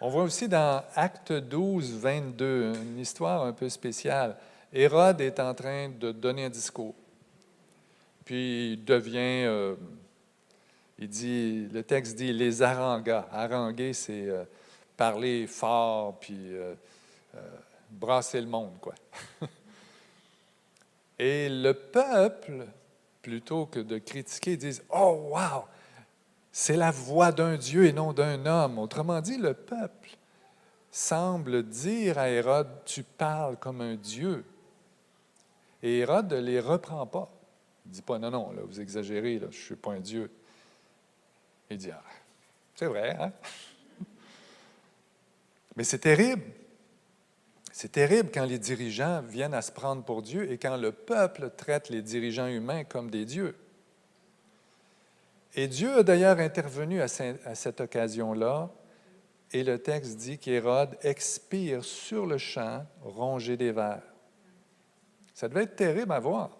On 0.00 0.08
voit 0.08 0.22
aussi 0.22 0.48
dans 0.48 0.82
Acte 0.94 1.32
12, 1.32 1.98
22, 1.98 2.72
une 2.76 2.98
histoire 2.98 3.42
un 3.42 3.52
peu 3.52 3.68
spéciale. 3.68 4.38
Hérode 4.72 5.20
est 5.20 5.40
en 5.40 5.54
train 5.54 5.88
de 5.88 6.12
donner 6.12 6.44
un 6.44 6.50
discours. 6.50 6.94
Puis 8.24 8.74
il 8.74 8.84
devient, 8.84 9.46
euh, 9.46 9.74
il 10.98 11.08
dit, 11.08 11.66
le 11.72 11.82
texte 11.82 12.16
dit 12.16 12.32
les 12.32 12.62
haranga. 12.62 13.26
Haranguer, 13.32 13.94
c'est 13.94 14.28
euh, 14.28 14.44
parler 14.96 15.46
fort, 15.46 16.18
puis 16.20 16.36
euh, 16.38 16.74
brasser 17.90 18.40
le 18.40 18.46
monde, 18.46 18.74
quoi. 18.80 18.94
Et 21.18 21.48
le 21.48 21.72
peuple, 21.72 22.66
plutôt 23.22 23.66
que 23.66 23.80
de 23.80 23.98
critiquer, 23.98 24.56
disent 24.56 24.84
Oh, 24.90 25.30
wow, 25.32 25.64
c'est 26.52 26.76
la 26.76 26.90
voix 26.90 27.32
d'un 27.32 27.56
Dieu 27.56 27.86
et 27.86 27.92
non 27.92 28.12
d'un 28.12 28.44
homme. 28.46 28.78
Autrement 28.78 29.20
dit, 29.20 29.38
le 29.38 29.54
peuple 29.54 30.10
semble 30.90 31.62
dire 31.62 32.18
à 32.18 32.28
Hérode 32.28 32.68
Tu 32.84 33.02
parles 33.02 33.56
comme 33.56 33.80
un 33.80 33.96
Dieu. 33.96 34.44
Et 35.82 35.98
Hérode 35.98 36.32
ne 36.32 36.40
les 36.40 36.60
reprend 36.60 37.06
pas. 37.06 37.30
Il 37.84 37.90
ne 37.90 37.94
dit 37.94 38.02
pas, 38.02 38.18
non, 38.18 38.30
non, 38.30 38.52
là, 38.52 38.62
vous 38.64 38.80
exagérez, 38.80 39.38
là, 39.38 39.46
je 39.50 39.56
ne 39.56 39.62
suis 39.62 39.76
pas 39.76 39.92
un 39.92 40.00
Dieu. 40.00 40.30
Il 41.70 41.76
dit, 41.76 41.90
ah, 41.90 42.02
c'est 42.74 42.86
vrai, 42.86 43.16
hein? 43.18 43.32
Mais 45.76 45.84
c'est 45.84 45.98
terrible. 45.98 46.42
C'est 47.72 47.92
terrible 47.92 48.30
quand 48.34 48.44
les 48.44 48.58
dirigeants 48.58 49.22
viennent 49.22 49.54
à 49.54 49.62
se 49.62 49.70
prendre 49.70 50.02
pour 50.02 50.22
Dieu 50.22 50.50
et 50.50 50.58
quand 50.58 50.76
le 50.76 50.90
peuple 50.90 51.50
traite 51.56 51.90
les 51.90 52.02
dirigeants 52.02 52.48
humains 52.48 52.82
comme 52.82 53.10
des 53.10 53.24
dieux. 53.24 53.54
Et 55.54 55.68
Dieu 55.68 55.98
a 55.98 56.02
d'ailleurs 56.02 56.38
intervenu 56.38 57.00
à 57.00 57.08
cette 57.08 57.80
occasion-là, 57.80 58.70
et 59.52 59.64
le 59.64 59.78
texte 59.78 60.16
dit 60.18 60.38
qu'Hérode 60.38 60.96
expire 61.02 61.84
sur 61.84 62.26
le 62.26 62.38
champ, 62.38 62.84
rongé 63.02 63.56
des 63.56 63.72
vers. 63.72 64.02
Ça 65.38 65.48
devait 65.48 65.62
être 65.62 65.76
terrible 65.76 66.10
à 66.10 66.18
voir. 66.18 66.50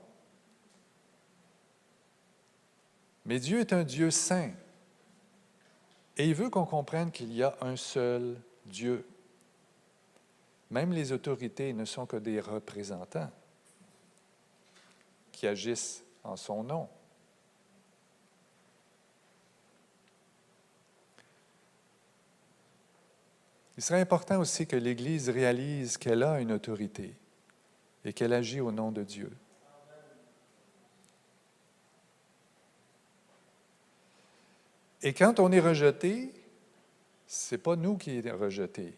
Mais 3.24 3.40
Dieu 3.40 3.58
est 3.58 3.72
un 3.72 3.82
Dieu 3.82 4.12
saint. 4.12 4.52
Et 6.16 6.28
il 6.28 6.34
veut 6.36 6.48
qu'on 6.48 6.64
comprenne 6.64 7.10
qu'il 7.10 7.32
y 7.32 7.42
a 7.42 7.56
un 7.60 7.74
seul 7.74 8.40
Dieu. 8.66 9.04
Même 10.70 10.92
les 10.92 11.10
autorités 11.10 11.72
ne 11.72 11.84
sont 11.84 12.06
que 12.06 12.18
des 12.18 12.38
représentants 12.38 13.32
qui 15.32 15.48
agissent 15.48 16.04
en 16.22 16.36
son 16.36 16.62
nom. 16.62 16.88
Il 23.76 23.82
serait 23.82 24.02
important 24.02 24.38
aussi 24.38 24.68
que 24.68 24.76
l'Église 24.76 25.30
réalise 25.30 25.96
qu'elle 25.96 26.22
a 26.22 26.38
une 26.38 26.52
autorité 26.52 27.16
et 28.04 28.12
qu'elle 28.12 28.32
agit 28.32 28.60
au 28.60 28.72
nom 28.72 28.92
de 28.92 29.02
Dieu. 29.02 29.30
Et 35.02 35.12
quand 35.12 35.38
on 35.38 35.52
est 35.52 35.60
rejeté, 35.60 36.32
ce 37.26 37.54
n'est 37.54 37.60
pas 37.60 37.76
nous 37.76 37.96
qui 37.96 38.18
est 38.18 38.30
rejeté. 38.30 38.94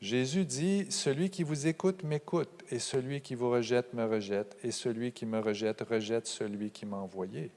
Jésus 0.00 0.44
dit, 0.44 0.86
Celui 0.90 1.30
qui 1.30 1.42
vous 1.42 1.66
écoute 1.66 2.04
m'écoute, 2.04 2.62
et 2.70 2.78
celui 2.78 3.20
qui 3.20 3.34
vous 3.34 3.50
rejette 3.50 3.94
me 3.94 4.04
rejette, 4.04 4.56
et 4.62 4.70
celui 4.70 5.12
qui 5.12 5.26
me 5.26 5.40
rejette 5.40 5.80
rejette 5.80 6.26
celui 6.26 6.70
qui 6.70 6.84
m'a 6.86 6.98
envoyé. 6.98 7.50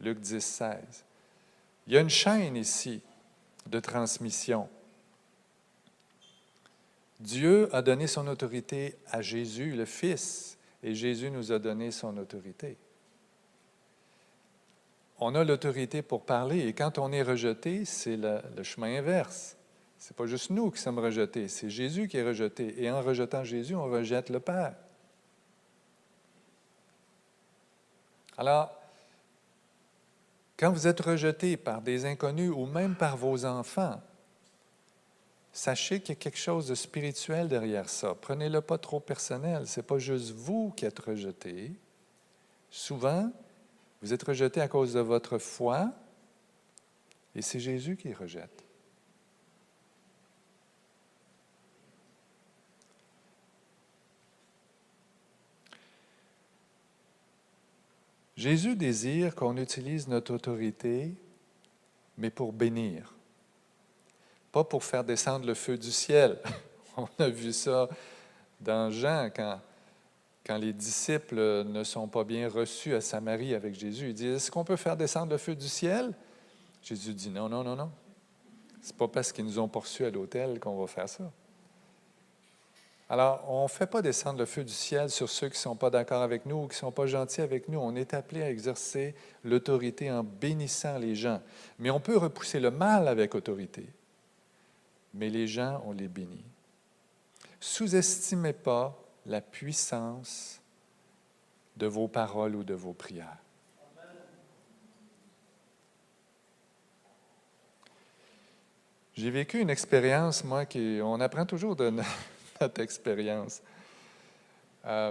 Luc 0.00 0.20
10, 0.20 0.40
16. 0.44 1.04
Il 1.86 1.94
y 1.94 1.96
a 1.96 2.00
une 2.00 2.10
chaîne 2.10 2.54
ici 2.54 3.00
de 3.66 3.80
transmission. 3.80 4.68
Dieu 7.20 7.68
a 7.74 7.82
donné 7.82 8.06
son 8.06 8.26
autorité 8.28 8.96
à 9.10 9.22
Jésus, 9.22 9.72
le 9.72 9.84
Fils, 9.84 10.56
et 10.82 10.94
Jésus 10.94 11.30
nous 11.30 11.50
a 11.52 11.58
donné 11.58 11.90
son 11.90 12.16
autorité. 12.16 12.76
On 15.18 15.34
a 15.34 15.42
l'autorité 15.42 16.02
pour 16.02 16.24
parler, 16.24 16.68
et 16.68 16.72
quand 16.72 16.98
on 16.98 17.10
est 17.10 17.22
rejeté, 17.22 17.84
c'est 17.84 18.16
le, 18.16 18.62
chemin 18.62 18.98
inverse. 18.98 19.56
C'est 19.98 20.16
pas 20.16 20.26
juste 20.26 20.50
nous 20.50 20.70
qui 20.70 20.80
sommes 20.80 21.00
rejetés, 21.00 21.48
c'est 21.48 21.70
Jésus 21.70 22.06
qui 22.06 22.18
est 22.18 22.22
rejeté. 22.22 22.80
Et 22.82 22.88
en 22.88 23.02
rejetant 23.02 23.42
Jésus, 23.42 23.74
on 23.74 23.90
rejette 23.90 24.30
le 24.30 24.38
Père. 24.38 24.76
Alors, 28.36 28.72
quand 30.56 30.70
vous 30.70 30.86
êtes 30.86 31.00
rejeté 31.00 31.56
par 31.56 31.82
des 31.82 32.04
inconnus 32.04 32.52
ou 32.54 32.66
même 32.66 32.94
par 32.94 33.16
vos 33.16 33.44
enfants, 33.44 34.00
sachez 35.58 35.98
qu'il 35.98 36.10
y 36.10 36.12
a 36.12 36.20
quelque 36.20 36.38
chose 36.38 36.68
de 36.68 36.76
spirituel 36.76 37.48
derrière 37.48 37.88
ça. 37.88 38.14
Prenez-le 38.14 38.60
pas 38.60 38.78
trop 38.78 39.00
personnel. 39.00 39.66
Ce 39.66 39.80
n'est 39.80 39.86
pas 39.86 39.98
juste 39.98 40.30
vous 40.30 40.70
qui 40.70 40.84
êtes 40.84 41.00
rejeté. 41.00 41.72
Souvent, 42.70 43.32
vous 44.00 44.12
êtes 44.12 44.22
rejeté 44.22 44.60
à 44.60 44.68
cause 44.68 44.92
de 44.92 45.00
votre 45.00 45.38
foi 45.38 45.92
et 47.34 47.42
c'est 47.42 47.58
Jésus 47.58 47.96
qui 47.96 48.12
rejette. 48.12 48.64
Jésus 58.36 58.76
désire 58.76 59.34
qu'on 59.34 59.56
utilise 59.56 60.06
notre 60.06 60.32
autorité, 60.34 61.16
mais 62.16 62.30
pour 62.30 62.52
bénir, 62.52 63.17
pas 64.52 64.64
pour 64.64 64.84
faire 64.84 65.04
descendre 65.04 65.46
le 65.46 65.54
feu 65.54 65.76
du 65.76 65.92
ciel. 65.92 66.38
On 66.96 67.08
a 67.18 67.28
vu 67.28 67.52
ça 67.52 67.88
dans 68.60 68.90
Jean 68.90 69.30
quand, 69.34 69.60
les 70.58 70.72
disciples 70.72 71.64
ne 71.64 71.84
sont 71.84 72.08
pas 72.08 72.24
bien 72.24 72.48
reçus 72.48 72.94
à 72.94 73.02
Samarie 73.02 73.54
avec 73.54 73.74
Jésus. 73.74 74.08
Ils 74.08 74.14
disent, 74.14 74.36
est-ce 74.36 74.50
qu'on 74.50 74.64
peut 74.64 74.76
faire 74.76 74.96
descendre 74.96 75.32
le 75.32 75.38
feu 75.38 75.54
du 75.54 75.68
ciel? 75.68 76.14
Jésus 76.82 77.12
dit, 77.12 77.28
non, 77.28 77.50
non, 77.50 77.62
non, 77.62 77.76
non. 77.76 77.90
Ce 78.80 78.88
n'est 78.88 78.96
pas 78.96 79.08
parce 79.08 79.30
qu'ils 79.30 79.44
nous 79.44 79.58
ont 79.58 79.68
poursuis 79.68 80.06
à 80.06 80.10
l'autel 80.10 80.58
qu'on 80.58 80.80
va 80.80 80.86
faire 80.86 81.08
ça. 81.08 81.30
Alors, 83.10 83.44
on 83.48 83.64
ne 83.64 83.68
fait 83.68 83.86
pas 83.86 84.02
descendre 84.02 84.38
le 84.38 84.46
feu 84.46 84.64
du 84.64 84.72
ciel 84.72 85.10
sur 85.10 85.28
ceux 85.28 85.48
qui 85.48 85.54
ne 85.54 85.60
sont 85.60 85.76
pas 85.76 85.90
d'accord 85.90 86.22
avec 86.22 86.44
nous 86.44 86.64
ou 86.64 86.66
qui 86.66 86.74
ne 86.74 86.80
sont 86.80 86.92
pas 86.92 87.06
gentils 87.06 87.40
avec 87.40 87.68
nous. 87.68 87.78
On 87.78 87.94
est 87.94 88.12
appelé 88.12 88.42
à 88.42 88.50
exercer 88.50 89.14
l'autorité 89.44 90.10
en 90.10 90.22
bénissant 90.22 90.98
les 90.98 91.14
gens. 91.14 91.40
Mais 91.78 91.90
on 91.90 92.00
peut 92.00 92.18
repousser 92.18 92.60
le 92.60 92.70
mal 92.70 93.08
avec 93.08 93.34
autorité. 93.34 93.86
Mais 95.14 95.28
les 95.28 95.46
gens, 95.46 95.82
on 95.86 95.92
les 95.92 96.08
bénit. 96.08 96.44
Sous-estimez 97.60 98.52
pas 98.52 98.96
la 99.26 99.40
puissance 99.40 100.60
de 101.76 101.86
vos 101.86 102.08
paroles 102.08 102.56
ou 102.56 102.64
de 102.64 102.74
vos 102.74 102.92
prières. 102.92 103.38
J'ai 109.14 109.30
vécu 109.30 109.58
une 109.58 109.70
expérience, 109.70 110.44
moi, 110.44 110.64
qui, 110.64 111.00
on 111.02 111.20
apprend 111.20 111.44
toujours 111.44 111.74
de, 111.74 111.90
notre 112.60 112.80
expérience. 112.80 113.60
Euh, 114.84 115.10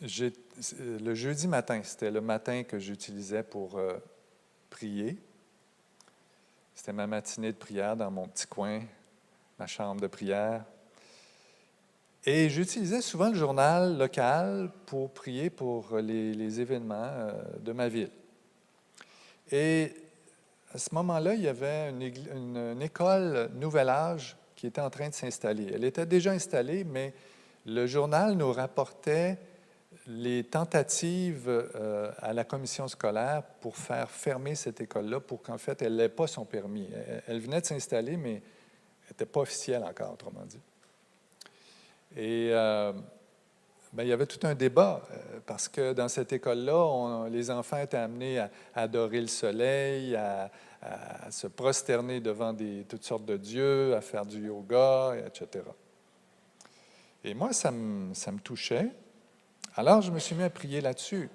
le 0.00 1.14
jeudi 1.14 1.46
matin, 1.48 1.82
c'était 1.84 2.10
le 2.10 2.22
matin 2.22 2.62
que 2.62 2.78
j'utilisais 2.78 3.42
pour 3.42 3.76
euh, 3.76 3.98
prier. 4.70 5.18
C'était 6.78 6.92
ma 6.92 7.08
matinée 7.08 7.50
de 7.50 7.56
prière 7.56 7.96
dans 7.96 8.08
mon 8.08 8.28
petit 8.28 8.46
coin, 8.46 8.80
ma 9.58 9.66
chambre 9.66 10.00
de 10.00 10.06
prière. 10.06 10.64
Et 12.24 12.48
j'utilisais 12.48 13.00
souvent 13.00 13.30
le 13.30 13.34
journal 13.34 13.98
local 13.98 14.70
pour 14.86 15.10
prier 15.10 15.50
pour 15.50 15.98
les, 15.98 16.60
événements 16.60 16.94
euh, 17.02 17.32
de 17.58 17.72
ma 17.72 17.88
ville. 17.88 18.12
Et 19.50 19.92
à 20.72 20.78
ce 20.78 20.94
moment-là, 20.94 21.34
il 21.34 21.40
y 21.40 21.48
avait 21.48 21.90
une, 21.90 22.12
une 22.56 22.80
école 22.80 23.50
Nouvel 23.56 23.88
Âge 23.88 24.36
qui 24.54 24.68
était 24.68 24.80
en 24.80 24.88
train 24.88 25.08
de 25.08 25.14
s'installer. 25.14 25.72
Elle 25.74 25.84
était 25.84 26.06
déjà 26.06 26.30
installée, 26.30 26.84
mais 26.84 27.12
le 27.66 27.88
journal 27.88 28.34
nous 28.34 28.52
rapportait 28.52 29.36
les 30.08 30.42
tentatives 30.42 31.48
euh, 31.48 32.10
à 32.18 32.32
la 32.32 32.42
commission 32.42 32.88
scolaire 32.88 33.42
pour 33.60 33.76
faire 33.76 34.10
fermer 34.10 34.54
cette 34.54 34.80
école-là 34.80 35.20
pour 35.20 35.42
qu'en 35.42 35.58
fait, 35.58 35.82
elle 35.82 35.96
n'ait 35.96 36.08
pas 36.08 36.26
son 36.26 36.46
permis. 36.46 36.88
Elle, 37.26 37.40
venait 37.40 37.60
de 37.60 37.66
s'installer, 37.66 38.16
mais 38.16 38.36
elle 38.36 39.10
n'était 39.10 39.26
pas 39.26 39.40
officielle 39.40 39.84
encore, 39.84 40.14
autrement 40.14 40.46
dit. 40.46 40.60
Et 42.16 42.48
euh, 42.52 42.94
ben, 43.92 44.02
il 44.04 44.08
y 44.08 44.12
avait 44.12 44.24
tout 44.24 44.44
un 44.46 44.54
débat, 44.54 45.02
euh, 45.10 45.40
parce 45.44 45.68
que 45.68 45.92
dans 45.92 46.08
cette 46.08 46.32
école-là, 46.32 47.28
les 47.28 47.50
enfants 47.50 47.78
étaient 47.78 47.98
amenés 47.98 48.38
à, 48.38 48.50
adorer 48.74 49.20
le 49.20 49.26
soleil, 49.26 50.16
à, 50.16 50.50
se 51.30 51.48
prosterner 51.48 52.20
devant 52.20 52.54
toutes 52.88 53.04
sortes 53.04 53.24
de 53.26 53.36
dieux, 53.36 53.94
à 53.96 54.00
faire 54.00 54.24
du 54.24 54.46
yoga, 54.46 55.16
etc. 55.26 55.64
Et 57.24 57.34
moi, 57.34 57.52
ça 57.52 57.72
ça 58.14 58.32
me 58.32 58.38
touchait. 58.38 58.88
Alors, 59.78 60.02
je 60.02 60.10
me 60.10 60.18
suis 60.18 60.34
mis 60.34 60.42
à 60.42 60.50
prier 60.50 60.80
là-dessus. 60.80 61.30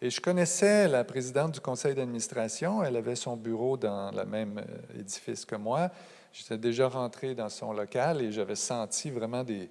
Et 0.00 0.08
je 0.08 0.18
connaissais 0.18 0.88
la 0.88 1.04
présidente 1.04 1.52
du 1.52 1.60
conseil 1.60 1.94
d'administration. 1.94 2.82
Elle 2.82 2.96
avait 2.96 3.16
son 3.16 3.36
bureau 3.36 3.76
dans 3.76 4.10
le 4.10 4.24
même 4.24 4.56
euh, 4.56 5.00
édifice 5.00 5.44
que 5.44 5.56
moi. 5.56 5.90
J'étais 6.32 6.56
déjà 6.56 6.88
rentré 6.88 7.34
dans 7.34 7.50
son 7.50 7.74
local 7.74 8.22
et 8.22 8.32
j'avais 8.32 8.56
senti 8.56 9.10
vraiment 9.10 9.44
des, 9.44 9.68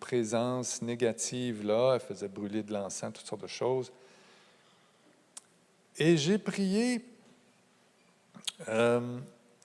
présences 0.00 0.82
négatives 0.82 1.64
là. 1.64 1.92
Elle 1.94 2.00
faisait 2.00 2.26
brûler 2.26 2.64
de 2.64 2.72
l'encens, 2.72 3.12
toutes 3.12 3.28
sortes 3.28 3.42
de 3.42 3.46
choses. 3.46 3.92
Et 5.98 6.16
j'ai 6.16 6.38
prié 6.38 7.04
euh, 8.66 9.20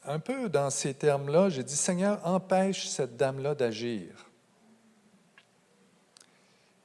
un 0.05 0.19
peu 0.19 0.49
dans 0.49 0.69
ces 0.69 0.93
termes-là, 0.93 1.49
j'ai 1.49 1.63
dit, 1.63 1.75
Seigneur, 1.75 2.19
empêche 2.23 2.89
cette 2.89 3.17
dame-là 3.17 3.55
d'agir. 3.55 4.26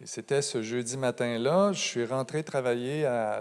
C'était 0.05 0.43
ce 0.43 0.63
jeudi 0.63 0.97
matin-là, 0.97 1.73
je 1.73 1.81
suis 1.81 2.05
rentré 2.05 2.43
travailler 2.43 3.07
à, 3.07 3.41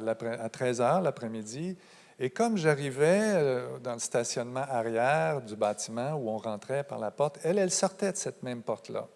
13 0.52 0.82
h 0.82 1.02
l'après-midi. 1.02 1.78
Et 2.20 2.30
comme 2.30 2.56
j'arrivais 2.56 3.34
euh, 3.34 3.80
dans 3.80 3.94
le 3.94 4.00
stationnement 4.00 4.66
arrière 4.70 5.42
du 5.42 5.56
bâtiment 5.56 6.14
où 6.14 6.30
on 6.30 6.38
rentrait 6.38 6.84
par 6.84 7.00
la 7.00 7.10
porte, 7.10 7.40
elle, 7.44 7.58
elle 7.58 7.72
sortait 7.72 8.12
de 8.12 8.18
cette 8.18 8.44
même 8.44 8.62
porte-là. 8.62 9.08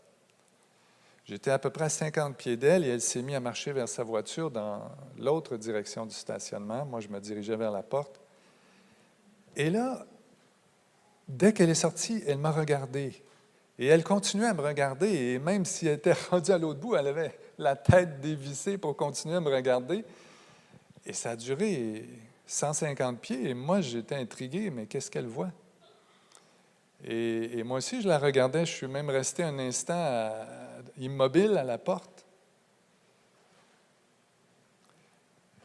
J'étais 1.26 1.52
à 1.52 1.60
peu 1.60 1.70
près 1.70 1.86
à 1.86 1.90
50 1.90 2.36
pieds 2.36 2.58
d'elle 2.58 2.84
et 2.84 2.90
elle 2.90 3.02
s'est 3.02 3.22
mise 3.22 3.36
à 3.36 3.40
marcher 3.40 3.74
vers 3.74 3.90
sa 3.90 4.04
voiture 4.04 4.50
dans 4.50 4.92
l'autre 5.18 5.58
direction 5.58 6.06
du 6.06 6.16
stationnement. 6.16 6.86
Moi, 6.86 7.00
je 7.00 7.10
me 7.10 7.20
dirigeais 7.20 7.56
vers 7.56 7.72
la 7.72 7.84
porte. 7.84 8.20
Et 9.56 9.70
là, 9.70 10.06
dès 11.28 11.54
qu'elle 11.54 11.70
est 11.70 11.76
sortie, 11.76 12.24
elle 12.26 12.38
m'a 12.38 12.52
regardé. 12.52 13.25
Et 13.78 13.88
elle 13.88 14.04
continuait 14.04 14.48
à 14.48 14.54
me 14.54 14.62
regarder, 14.62 15.08
et 15.08 15.40
même 15.40 15.66
si 15.66 15.88
elle 15.88 15.96
était 15.96 16.14
rendue 16.30 16.52
à 16.52 16.58
l'autre 16.58 16.80
bout, 16.80 16.96
elle 16.96 17.08
avait 17.08 17.38
la 17.58 17.76
tête 17.76 18.22
dévissée 18.22 18.78
pour 18.78 18.96
continuer 18.96 19.36
à 19.36 19.42
me 19.42 19.54
regarder. 19.54 20.06
Et 21.06 21.14
ça 21.14 21.32
a 21.32 21.36
duré 21.36 22.08
150 22.48 23.20
pieds, 23.20 23.50
et 23.50 23.54
moi, 23.54 23.82
j'étais 23.82 24.16
intrigué, 24.16 24.70
mais 24.70 24.86
qu'est-ce 24.86 25.12
qu'elle 25.12 25.28
voit? 25.28 25.52
Et, 27.04 27.62
moi 27.64 27.78
aussi, 27.78 28.02
je 28.02 28.08
la 28.08 28.18
regardais, 28.18 28.66
je 28.66 28.72
suis 28.72 28.88
même 28.88 29.10
resté 29.10 29.44
un 29.44 29.60
instant 29.60 30.32
immobile 30.98 31.58
à 31.58 31.64
la 31.64 31.78
porte. 31.78 32.26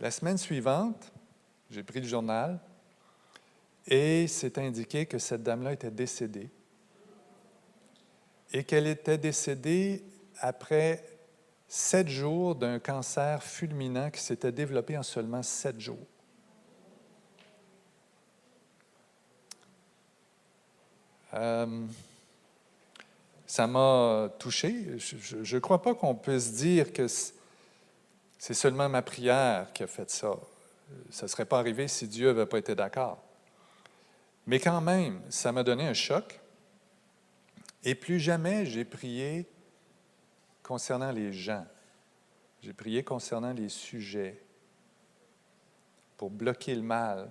La 0.01 0.11
semaine 0.11 0.37
suivante, 0.37 1.13
j'ai 1.71 1.83
pris 1.83 2.01
le 2.01 2.09
journal, 2.09 2.59
et 3.87 4.27
c'est 4.27 4.59
indiqué 4.59 5.07
que 5.07 5.19
cette 5.19 5.43
dame-là 5.43 5.73
était 5.73 5.91
décédée 5.91 6.51
et 8.53 8.65
qu'elle 8.65 8.87
était 8.87 9.19
décédée 9.19 10.05
après 10.39 11.05
sept 11.69 12.09
jours 12.09 12.55
d'un 12.57 12.79
cancer 12.79 13.43
fulminant 13.43 14.11
qui 14.11 14.21
s'était 14.21 14.53
développé 14.53 14.99
en 14.99 15.03
seulement 15.03 15.43
sept 15.43 15.81
jours. 15.81 16.07
Euh, 21.35 21.87
ça 23.47 23.67
m'a 23.67 24.31
touché. 24.39 24.99
Je 24.99 25.55
ne 25.55 25.61
crois 25.61 25.81
pas 25.81 25.95
qu'on 25.95 26.15
puisse 26.15 26.53
dire 26.53 26.93
que 26.93 27.07
c'est 27.07 28.55
seulement 28.55 28.89
ma 28.89 29.03
prière 29.03 29.73
qui 29.73 29.85
a 29.85 29.87
fait 29.87 30.11
ça. 30.11 30.33
Ça 31.11 31.27
ne 31.27 31.29
serait 31.29 31.45
pas 31.45 31.61
arrivé 31.61 31.87
si 31.87 32.09
Dieu 32.09 32.29
n'avait 32.29 32.47
pas 32.47 32.59
été 32.59 32.75
d'accord. 32.75 33.23
Mais 34.47 34.59
quand 34.59 34.81
même, 34.81 35.21
ça 35.29 35.53
m'a 35.53 35.63
donné 35.63 35.87
un 35.87 35.95
choc. 35.95 36.40
Et 37.85 37.95
plus 37.95 38.19
jamais 38.19 38.67
j'ai 38.67 38.85
prié 38.85 39.47
concernant 40.63 41.11
les 41.11 41.33
gens. 41.33 41.67
J'ai 42.63 42.73
prié 42.73 43.03
concernant 43.03 43.53
les 43.53 43.69
sujets 43.69 44.43
pour 46.17 46.31
bloquer 46.31 46.75
le 46.75 46.83
mal, 46.83 47.31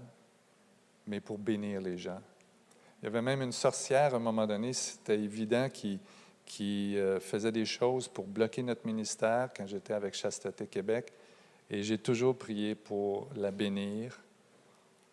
mais 1.05 1.19
pour 1.19 1.37
bénir 1.37 1.81
les 1.81 1.97
gens. 1.97 2.21
Il 3.01 3.05
y 3.05 3.07
avait 3.07 3.21
même 3.21 3.41
une 3.41 3.51
sorcière 3.51 4.13
à 4.13 4.17
un 4.17 4.21
moment 4.21 4.47
donné, 4.47 4.73
c'était 4.73 5.19
évident, 5.19 5.69
qui, 5.69 5.99
qui 6.45 6.97
euh, 6.97 7.19
faisait 7.19 7.51
des 7.51 7.65
choses 7.65 8.07
pour 8.07 8.25
bloquer 8.25 8.63
notre 8.63 8.85
ministère 8.85 9.51
quand 9.55 9.67
j'étais 9.67 9.93
avec 9.93 10.15
Chasteté 10.15 10.65
Québec. 10.65 11.13
Et 11.69 11.83
j'ai 11.83 11.99
toujours 11.99 12.35
prié 12.35 12.73
pour 12.73 13.29
la 13.35 13.51
bénir 13.51 14.19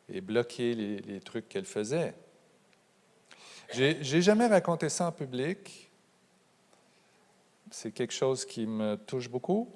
et 0.09 0.23
bloquer 0.23 0.75
les, 0.75 1.21
trucs 1.21 1.49
qu'elle 1.49 1.67
faisait. 1.67 2.15
J'ai 3.73 4.23
jamais 4.23 4.47
raconté 4.47 4.89
ça 4.89 5.09
en 5.09 5.13
public. 5.13 5.91
C'est 7.71 7.93
quelque 7.93 8.15
chose 8.15 8.45
qui 8.45 8.67
me 8.67 8.97
touche 8.97 9.29
beaucoup. 9.29 9.69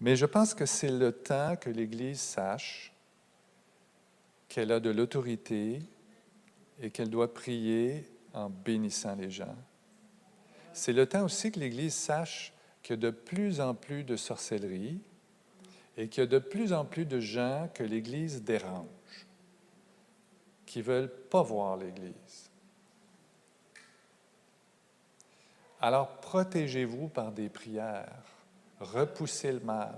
Mais 0.00 0.16
je 0.16 0.26
pense 0.26 0.52
que 0.52 0.66
c'est 0.66 0.90
le 0.90 1.12
temps 1.12 1.56
que 1.56 1.70
l'Église 1.70 2.20
sache 2.20 2.92
qu'elle 4.48 4.72
a 4.72 4.80
de 4.80 4.90
l'autorité 4.90 5.80
et 6.80 6.90
qu'elle 6.90 7.10
doit 7.10 7.32
prier 7.32 8.08
en 8.32 8.50
bénissant 8.50 9.14
les 9.14 9.30
gens. 9.30 9.56
C'est 10.72 10.92
le 10.92 11.06
temps 11.06 11.24
aussi 11.24 11.52
que 11.52 11.60
l'Église 11.60 11.94
sache 11.94 12.52
qu'il 12.82 12.94
y 12.94 12.98
a 12.98 13.02
de 13.02 13.10
plus 13.10 13.60
en 13.60 13.74
plus 13.74 14.04
de 14.04 14.16
sorcellerie 14.16 15.00
et 15.96 16.08
qu'il 16.08 16.22
y 16.22 16.24
a 16.24 16.28
de 16.28 16.38
plus 16.38 16.72
en 16.72 16.84
plus 16.84 17.06
de 17.06 17.20
gens 17.20 17.70
que 17.72 17.84
l'Église 17.84 18.42
dérange, 18.42 18.86
qui 20.74 20.80
ne 20.80 20.86
veulent 20.86 21.12
pas 21.30 21.42
voir 21.42 21.76
l'Église. 21.76 22.50
Alors 25.80 26.16
protégez-vous 26.16 27.06
par 27.06 27.30
des 27.30 27.48
prières, 27.48 28.24
repoussez 28.80 29.52
le 29.52 29.60
mal, 29.60 29.94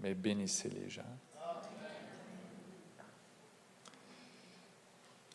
mais 0.00 0.14
bénissez 0.14 0.70
les 0.70 0.88
gens. 0.88 1.02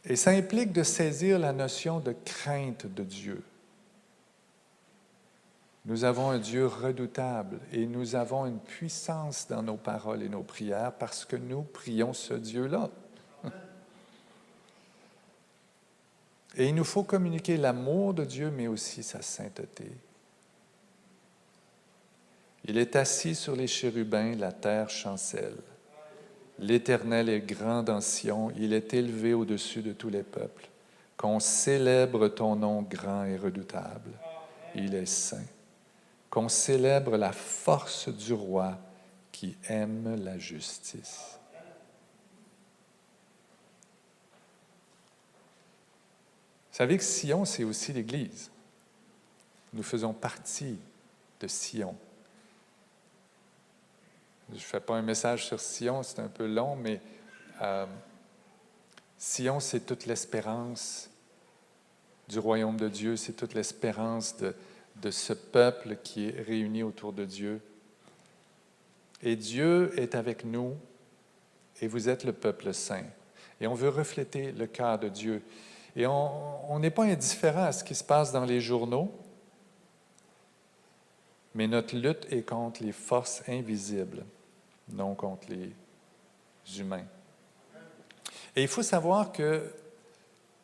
Et 0.05 0.15
ça 0.15 0.31
implique 0.31 0.71
de 0.71 0.81
saisir 0.81 1.37
la 1.37 1.53
notion 1.53 1.99
de 1.99 2.11
crainte 2.11 2.87
de 2.87 3.03
Dieu. 3.03 3.43
Nous 5.85 6.03
avons 6.03 6.31
un 6.31 6.39
Dieu 6.39 6.65
redoutable 6.65 7.59
et 7.71 7.85
nous 7.85 8.15
avons 8.15 8.47
une 8.47 8.59
puissance 8.59 9.47
dans 9.47 9.61
nos 9.61 9.77
paroles 9.77 10.23
et 10.23 10.29
nos 10.29 10.41
prières 10.41 10.93
parce 10.93 11.25
que 11.25 11.35
nous 11.35 11.61
prions 11.61 12.13
ce 12.13 12.33
Dieu-là. 12.33 12.89
Et 16.55 16.67
il 16.67 16.75
nous 16.75 16.83
faut 16.83 17.03
communiquer 17.03 17.57
l'amour 17.57 18.13
de 18.13 18.25
Dieu, 18.25 18.51
mais 18.51 18.67
aussi 18.67 19.03
sa 19.03 19.21
sainteté. 19.21 19.89
Il 22.65 22.77
est 22.77 22.95
assis 22.95 23.35
sur 23.35 23.55
les 23.55 23.67
chérubins, 23.67 24.35
la 24.35 24.51
terre 24.51 24.89
chancelle. 24.89 25.57
L'Éternel 26.59 27.29
est 27.29 27.39
grand 27.39 27.81
dans 27.81 28.01
Sion, 28.01 28.51
il 28.55 28.73
est 28.73 28.93
élevé 28.93 29.33
au-dessus 29.33 29.81
de 29.81 29.93
tous 29.93 30.09
les 30.09 30.23
peuples. 30.23 30.67
Qu'on 31.17 31.39
célèbre 31.39 32.27
ton 32.27 32.55
nom 32.55 32.81
grand 32.81 33.25
et 33.25 33.37
redoutable. 33.37 34.11
Il 34.75 34.93
est 34.93 35.07
saint. 35.07 35.45
Qu'on 36.29 36.49
célèbre 36.49 37.17
la 37.17 37.31
force 37.31 38.09
du 38.09 38.33
roi 38.33 38.77
qui 39.31 39.55
aime 39.69 40.23
la 40.23 40.37
justice. 40.37 41.39
Vous 46.71 46.77
savez 46.77 46.97
que 46.97 47.03
Sion, 47.03 47.43
c'est 47.43 47.65
aussi 47.65 47.91
l'Église. 47.91 48.49
Nous 49.73 49.83
faisons 49.83 50.13
partie 50.13 50.77
de 51.39 51.47
Sion. 51.47 51.95
Je 54.49 54.55
ne 54.55 54.59
fais 54.59 54.79
pas 54.79 54.95
un 54.95 55.01
message 55.01 55.45
sur 55.45 55.59
Sion, 55.59 56.01
c'est 56.03 56.19
un 56.19 56.27
peu 56.27 56.47
long, 56.47 56.75
mais 56.75 57.01
euh, 57.61 57.85
Sion, 59.17 59.59
c'est 59.59 59.81
toute 59.81 60.05
l'espérance 60.05 61.09
du 62.27 62.39
royaume 62.39 62.77
de 62.77 62.87
Dieu, 62.87 63.17
c'est 63.17 63.33
toute 63.33 63.53
l'espérance 63.53 64.37
de, 64.37 64.55
de 64.97 65.11
ce 65.11 65.33
peuple 65.33 65.97
qui 66.03 66.29
est 66.29 66.41
réuni 66.41 66.83
autour 66.83 67.11
de 67.11 67.25
Dieu. 67.25 67.61
Et 69.21 69.35
Dieu 69.35 69.91
est 69.99 70.15
avec 70.15 70.45
nous, 70.45 70.75
et 71.81 71.87
vous 71.87 72.07
êtes 72.07 72.23
le 72.23 72.33
peuple 72.33 72.73
saint. 72.73 73.05
Et 73.59 73.67
on 73.67 73.73
veut 73.73 73.89
refléter 73.89 74.51
le 74.53 74.67
cœur 74.67 74.99
de 74.99 75.09
Dieu. 75.09 75.41
Et 75.95 76.05
on 76.07 76.79
n'est 76.79 76.91
pas 76.91 77.03
indifférent 77.03 77.65
à 77.65 77.71
ce 77.71 77.83
qui 77.83 77.95
se 77.95 78.03
passe 78.03 78.31
dans 78.31 78.45
les 78.45 78.61
journaux, 78.61 79.13
mais 81.53 81.67
notre 81.67 81.95
lutte 81.95 82.31
est 82.31 82.43
contre 82.43 82.81
les 82.83 82.93
forces 82.93 83.43
invisibles 83.47 84.23
non 84.93 85.15
contre 85.15 85.47
les 85.49 85.71
humains. 86.79 87.05
Et 88.55 88.63
il 88.63 88.67
faut 88.67 88.83
savoir 88.83 89.31
qu'il 89.31 89.61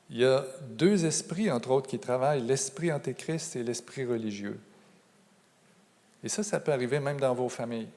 y 0.09 0.25
a 0.25 0.45
deux 0.69 1.05
esprits, 1.05 1.49
entre 1.51 1.71
autres, 1.71 1.87
qui 1.87 1.99
travaillent, 1.99 2.41
l'esprit 2.41 2.91
antéchrist 2.91 3.55
et 3.55 3.63
l'esprit 3.63 4.05
religieux. 4.05 4.59
Et 6.23 6.29
ça, 6.29 6.43
ça 6.43 6.59
peut 6.59 6.73
arriver 6.73 6.99
même 6.99 7.19
dans 7.19 7.33
vos 7.33 7.49
familles. 7.49 7.89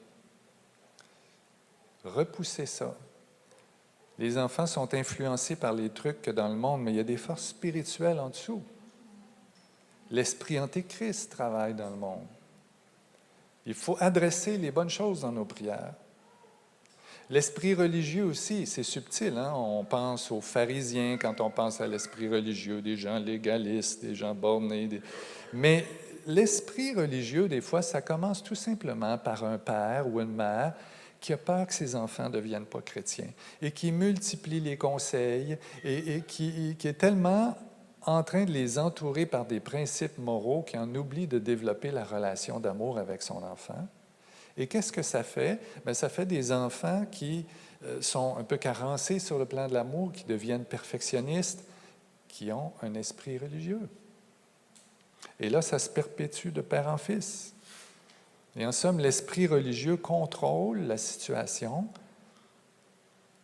Repoussez 2.03 2.65
ça. 2.65 2.95
Les 4.19 4.37
enfants 4.37 4.67
sont 4.67 4.93
influencés 4.93 5.55
par 5.55 5.73
les 5.73 5.89
trucs 5.89 6.21
que 6.21 6.31
dans 6.31 6.47
le 6.47 6.55
monde, 6.55 6.83
mais 6.83 6.91
il 6.91 6.97
y 6.97 6.99
a 7.01 7.03
des 7.03 7.17
forces 7.17 7.47
spirituelles 7.47 8.19
en 8.19 8.29
dessous. 8.29 8.61
L'esprit 10.11 10.59
antéchrist 10.59 11.31
travaille 11.31 11.73
dans 11.73 11.89
le 11.89 11.95
monde. 11.95 12.27
Il 13.65 13.73
faut 13.73 13.97
adresser 13.99 14.57
les 14.57 14.71
bonnes 14.71 14.89
choses 14.89 15.21
dans 15.21 15.31
nos 15.31 15.45
prières. 15.45 15.93
L'esprit 17.29 17.73
religieux 17.73 18.25
aussi, 18.25 18.65
c'est 18.65 18.83
subtil. 18.83 19.37
Hein? 19.37 19.53
On 19.55 19.85
pense 19.85 20.31
aux 20.31 20.41
pharisiens 20.41 21.17
quand 21.17 21.39
on 21.39 21.49
pense 21.49 21.79
à 21.79 21.87
l'esprit 21.87 22.27
religieux, 22.27 22.81
des 22.81 22.97
gens 22.97 23.19
légalistes, 23.19 24.03
des 24.03 24.15
gens 24.15 24.35
bornés. 24.35 25.01
Mais 25.53 25.85
l'esprit 26.27 26.93
religieux, 26.93 27.47
des 27.47 27.61
fois, 27.61 27.81
ça 27.81 28.01
commence 28.01 28.43
tout 28.43 28.55
simplement 28.55 29.17
par 29.17 29.45
un 29.45 29.57
père 29.57 30.07
ou 30.07 30.19
une 30.19 30.35
mère 30.35 30.73
qui 31.21 31.31
a 31.33 31.37
peur 31.37 31.67
que 31.67 31.73
ses 31.73 31.95
enfants 31.95 32.25
ne 32.25 32.33
deviennent 32.33 32.65
pas 32.65 32.81
chrétiens 32.81 33.29
et 33.61 33.71
qui 33.71 33.91
multiplie 33.91 34.59
les 34.59 34.75
conseils 34.75 35.57
et, 35.83 36.23
qui, 36.27 36.75
qui, 36.77 36.87
est 36.87 36.93
tellement 36.93 37.55
en 38.01 38.23
train 38.23 38.45
de 38.45 38.51
les 38.51 38.79
entourer 38.79 39.27
par 39.27 39.45
des 39.45 39.59
principes 39.59 40.17
moraux 40.17 40.63
qu'il 40.63 40.79
en 40.79 40.93
oublie 40.95 41.27
de 41.27 41.37
développer 41.37 41.91
la 41.91 42.03
relation 42.03 42.59
d'amour 42.59 42.97
avec 42.97 43.21
son 43.21 43.43
enfant. 43.43 43.87
Et 44.57 44.67
qu'est-ce 44.67 44.91
que 44.91 45.03
ça 45.03 45.23
fait? 45.23 45.59
Bien, 45.85 45.93
ça 45.93 46.09
fait 46.09 46.25
des 46.25 46.51
enfants 46.51 47.05
qui 47.09 47.45
euh, 47.85 48.01
sont 48.01 48.35
un 48.37 48.43
peu 48.43 48.57
carencés 48.57 49.19
sur 49.19 49.37
le 49.37 49.45
plan 49.45 49.67
de 49.67 49.73
l'amour, 49.73 50.11
qui 50.11 50.23
deviennent 50.23 50.65
perfectionnistes, 50.65 51.63
qui 52.27 52.51
ont 52.51 52.73
un 52.81 52.95
esprit 52.95 53.37
religieux. 53.37 53.87
Et 55.39 55.49
là, 55.49 55.61
ça 55.61 55.79
se 55.79 55.89
perpétue 55.89 56.49
de 56.49 56.61
père 56.61 56.87
en 56.87 56.97
fils. 56.97 57.53
Et 58.55 58.65
en 58.65 58.71
somme, 58.71 58.99
l'esprit 58.99 59.47
religieux 59.47 59.97
contrôle 59.97 60.81
la 60.81 60.97
situation 60.97 61.87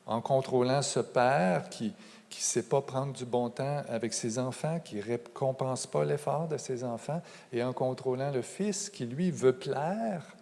en 0.06 0.22
contrôlant 0.22 0.82
ce 0.82 1.00
père 1.00 1.70
qui 1.70 1.86
ne 1.88 1.91
sait 2.30 2.63
pas 2.63 2.82
prendre 2.82 3.13
du 3.13 3.26
bon 3.26 3.50
temps 3.50 3.84
avec 3.89 4.13
ses 4.13 4.39
enfants, 4.39 4.80
qui 4.80 4.96
ne 4.96 5.02
récompense 5.02 5.86
pas 5.88 6.06
l'effort 6.06 6.48
de 6.48 6.58
ses 6.58 6.84
enfants, 6.84 7.22
et 7.52 7.62
en 7.63 7.74
contrôlant 7.74 8.32
le 8.32 8.41
fils 8.41 8.89
qui, 8.89 9.06
lui, 9.06 9.32
veut 9.32 9.54
plaire 9.54 10.38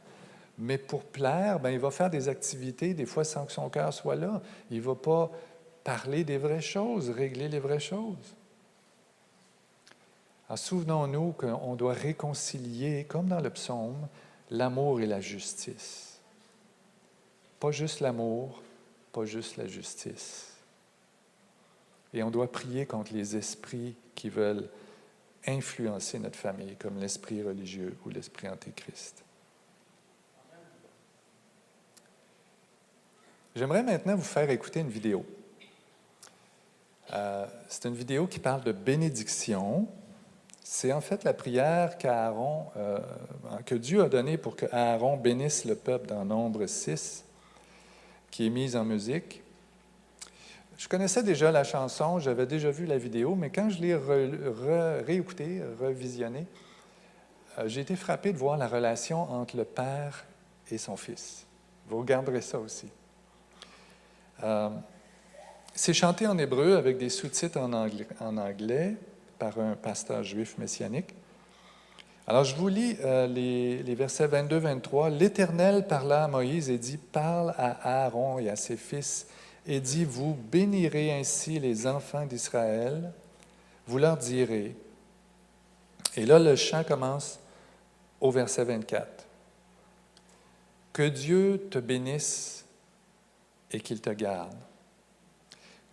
mais 0.57 0.77
pour 0.77 1.03
plaire, 1.03 1.59
ben, 1.59 1.71
il 1.71 1.79
va 1.79 1.91
faire 1.91 2.09
des 2.09 2.29
activités, 2.29 2.93
des 2.93 3.05
fois 3.05 3.23
sans 3.23 3.45
que 3.45 3.51
son 3.51 3.69
cœur 3.69 3.93
soit 3.93 4.15
là. 4.15 4.41
Il 4.71 4.77
ne 4.77 4.83
va 4.83 4.95
pas 4.95 5.31
parler 5.83 6.23
des 6.23 6.37
vraies 6.37 6.61
choses, 6.61 7.09
régler 7.09 7.49
les 7.49 7.59
vraies 7.59 7.79
choses. 7.79 8.35
Alors 10.47 10.59
souvenons-nous 10.59 11.33
qu'on 11.33 11.75
doit 11.75 11.93
réconcilier, 11.93 13.05
comme 13.05 13.27
dans 13.27 13.41
le 13.41 13.49
psaume, 13.49 14.07
l'amour 14.49 15.01
et 15.01 15.05
la 15.05 15.21
justice. 15.21 16.19
Pas 17.59 17.71
juste 17.71 17.99
l'amour, 17.99 18.61
pas 19.11 19.25
juste 19.25 19.57
la 19.57 19.67
justice. 19.67 20.53
Et 22.13 22.23
on 22.23 22.31
doit 22.31 22.51
prier 22.51 22.85
contre 22.85 23.13
les 23.13 23.35
esprits 23.35 23.95
qui 24.13 24.29
veulent 24.29 24.69
influencer 25.47 26.19
notre 26.19 26.37
famille, 26.37 26.75
comme 26.77 26.97
l'esprit 26.99 27.43
religieux 27.43 27.97
ou 28.05 28.09
l'esprit 28.09 28.47
antéchrist. 28.49 29.23
J'aimerais 33.55 33.83
maintenant 33.83 34.15
vous 34.15 34.23
faire 34.23 34.49
écouter 34.49 34.81
une 34.81 34.89
vidéo. 34.89 35.25
Euh, 37.13 37.45
c'est 37.69 37.85
une 37.85 37.95
vidéo 37.95 38.27
qui 38.27 38.39
parle 38.39 38.63
de 38.63 38.71
bénédiction. 38.71 39.87
C'est 40.67 40.91
en 40.91 40.99
fait 40.99 41.23
la 41.23 41.33
prière 41.33 41.95
qu'Aaron, 41.99 42.65
euh, 42.75 42.97
que 43.67 43.75
Dieu 43.75 44.01
a 44.01 44.09
donnée 44.09 44.35
pour 44.35 44.55
que 44.55 44.65
Aaron 44.71 45.15
bénisse 45.15 45.63
le 45.63 45.75
peuple 45.75 46.07
dans 46.07 46.25
Nombre 46.25 46.65
6, 46.65 47.23
qui 48.31 48.47
est 48.47 48.49
mise 48.49 48.75
en 48.75 48.83
musique. 48.83 49.43
Je 50.79 50.87
connaissais 50.87 51.21
déjà 51.21 51.51
la 51.51 51.63
chanson, 51.63 52.17
j'avais 52.17 52.47
déjà 52.47 52.71
vu 52.71 52.87
la 52.87 52.97
vidéo, 52.97 53.35
mais 53.35 53.51
quand 53.51 53.69
je 53.69 53.79
l'ai 53.79 53.95
réécoutée, 55.05 55.61
revisionnée, 55.79 56.47
euh, 57.59 57.67
j'ai 57.67 57.81
été 57.81 57.95
frappé 57.95 58.33
de 58.33 58.37
voir 58.39 58.57
la 58.57 58.67
relation 58.67 59.21
entre 59.31 59.57
le 59.57 59.65
Père 59.65 60.25
et 60.71 60.79
son 60.79 60.97
Fils. 60.97 61.45
Vous 61.87 61.99
regarderez 61.99 62.41
ça 62.41 62.57
aussi. 62.57 62.89
Euh, 64.43 64.69
c'est 65.75 65.93
chanté 65.93 66.25
en 66.25 66.39
hébreu 66.39 66.75
avec 66.75 66.97
des 66.97 67.09
sous-titres 67.09 67.59
en 67.59 68.37
anglais, 68.37 68.97
par 69.37 69.59
un 69.59 69.75
pasteur 69.75 70.23
juif 70.23 70.57
messianique. 70.57 71.13
Alors 72.27 72.43
je 72.43 72.55
vous 72.55 72.67
lis 72.67 72.97
euh, 73.03 73.27
les, 73.27 73.83
les, 73.83 73.95
versets 73.95 74.27
22-23. 74.27 75.15
L'Éternel 75.15 75.85
parla 75.87 76.23
à 76.23 76.27
Moïse 76.27 76.69
et 76.69 76.77
dit, 76.77 76.97
parle 76.97 77.53
à 77.57 78.05
Aaron 78.05 78.39
et 78.39 78.49
à 78.49 78.55
ses 78.55 78.77
fils 78.77 79.27
et 79.67 79.79
dit, 79.79 80.05
vous 80.05 80.35
bénirez 80.51 81.11
ainsi 81.11 81.59
les 81.59 81.87
enfants 81.87 82.25
d'Israël, 82.25 83.11
vous 83.87 83.97
leur 83.97 84.17
direz. 84.17 84.75
Et 86.15 86.25
là, 86.25 86.39
le 86.39 86.55
chant 86.55 86.83
commence 86.83 87.39
au 88.21 88.31
verset 88.31 88.63
24. 88.63 89.25
Que 90.93 91.07
Dieu 91.07 91.67
te 91.69 91.79
bénisse 91.79 92.65
et 93.71 93.81
qu'il 93.81 94.01
te 94.01 94.11
garde. 94.11 94.55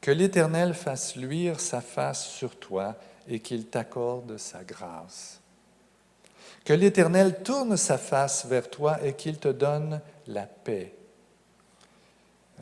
Que 0.01 0.11
l'Éternel 0.11 0.75
fasse 0.75 1.17
luire 1.17 1.61
sa 1.61 1.81
face 1.81 2.27
sur 2.27 2.57
toi 2.57 2.97
et 3.29 3.41
qu'il 3.41 3.67
t'accorde 3.67 4.37
sa 4.37 4.65
grâce. 4.65 5.41
Que 6.65 6.73
l'Éternel 6.73 7.43
tourne 7.43 7.77
sa 7.77 7.99
face 7.99 8.47
vers 8.47 8.71
toi 8.71 8.99
et 9.05 9.15
qu'il 9.15 9.39
te 9.39 9.49
donne 9.49 10.01
la 10.29 10.47
paix. 10.47 10.95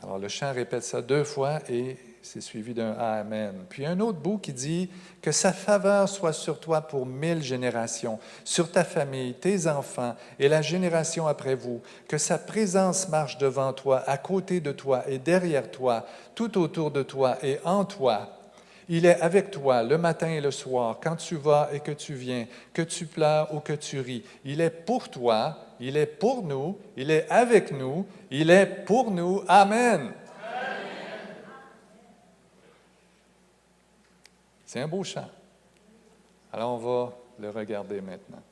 Alors 0.01 0.17
le 0.17 0.27
chant 0.27 0.51
répète 0.51 0.83
ça 0.83 1.01
deux 1.01 1.23
fois 1.23 1.59
et 1.69 1.97
c'est 2.23 2.41
suivi 2.41 2.73
d'un 2.73 2.93
Amen. 2.93 3.65
Puis 3.69 3.85
un 3.85 3.99
autre 3.99 4.19
bout 4.19 4.37
qui 4.37 4.53
dit 4.53 4.89
que 5.21 5.31
sa 5.31 5.53
faveur 5.53 6.09
soit 6.09 6.33
sur 6.33 6.59
toi 6.59 6.81
pour 6.81 7.05
mille 7.05 7.41
générations, 7.41 8.19
sur 8.43 8.71
ta 8.71 8.83
famille, 8.83 9.33
tes 9.33 9.67
enfants 9.67 10.15
et 10.39 10.47
la 10.47 10.61
génération 10.61 11.27
après 11.27 11.55
vous, 11.55 11.81
que 12.07 12.17
sa 12.17 12.37
présence 12.37 13.09
marche 13.09 13.37
devant 13.37 13.73
toi, 13.73 14.03
à 14.07 14.17
côté 14.17 14.59
de 14.59 14.71
toi 14.71 15.03
et 15.07 15.19
derrière 15.19 15.69
toi, 15.69 16.05
tout 16.35 16.57
autour 16.57 16.91
de 16.91 17.03
toi 17.03 17.37
et 17.43 17.59
en 17.63 17.85
toi. 17.85 18.40
Il 18.93 19.05
est 19.05 19.21
avec 19.21 19.51
toi 19.51 19.83
le 19.83 19.97
matin 19.97 20.27
et 20.27 20.41
le 20.41 20.51
soir, 20.51 20.97
quand 21.01 21.15
tu 21.15 21.37
vas 21.37 21.69
et 21.71 21.79
que 21.79 21.93
tu 21.93 22.13
viens, 22.13 22.45
que 22.73 22.81
tu 22.81 23.05
pleures 23.05 23.53
ou 23.53 23.61
que 23.61 23.71
tu 23.71 24.01
ris. 24.01 24.21
Il 24.43 24.59
est 24.59 24.69
pour 24.69 25.07
toi, 25.07 25.59
il 25.79 25.95
est 25.95 26.05
pour 26.05 26.43
nous, 26.43 26.77
il 26.97 27.09
est 27.09 27.25
avec 27.29 27.71
nous, 27.71 28.05
il 28.29 28.49
est 28.49 28.65
pour 28.65 29.09
nous. 29.09 29.43
Amen. 29.47 30.11
C'est 34.65 34.81
un 34.81 34.89
beau 34.89 35.05
chant. 35.05 35.29
Alors 36.51 36.73
on 36.73 36.77
va 36.77 37.13
le 37.39 37.49
regarder 37.49 38.01
maintenant. 38.01 38.43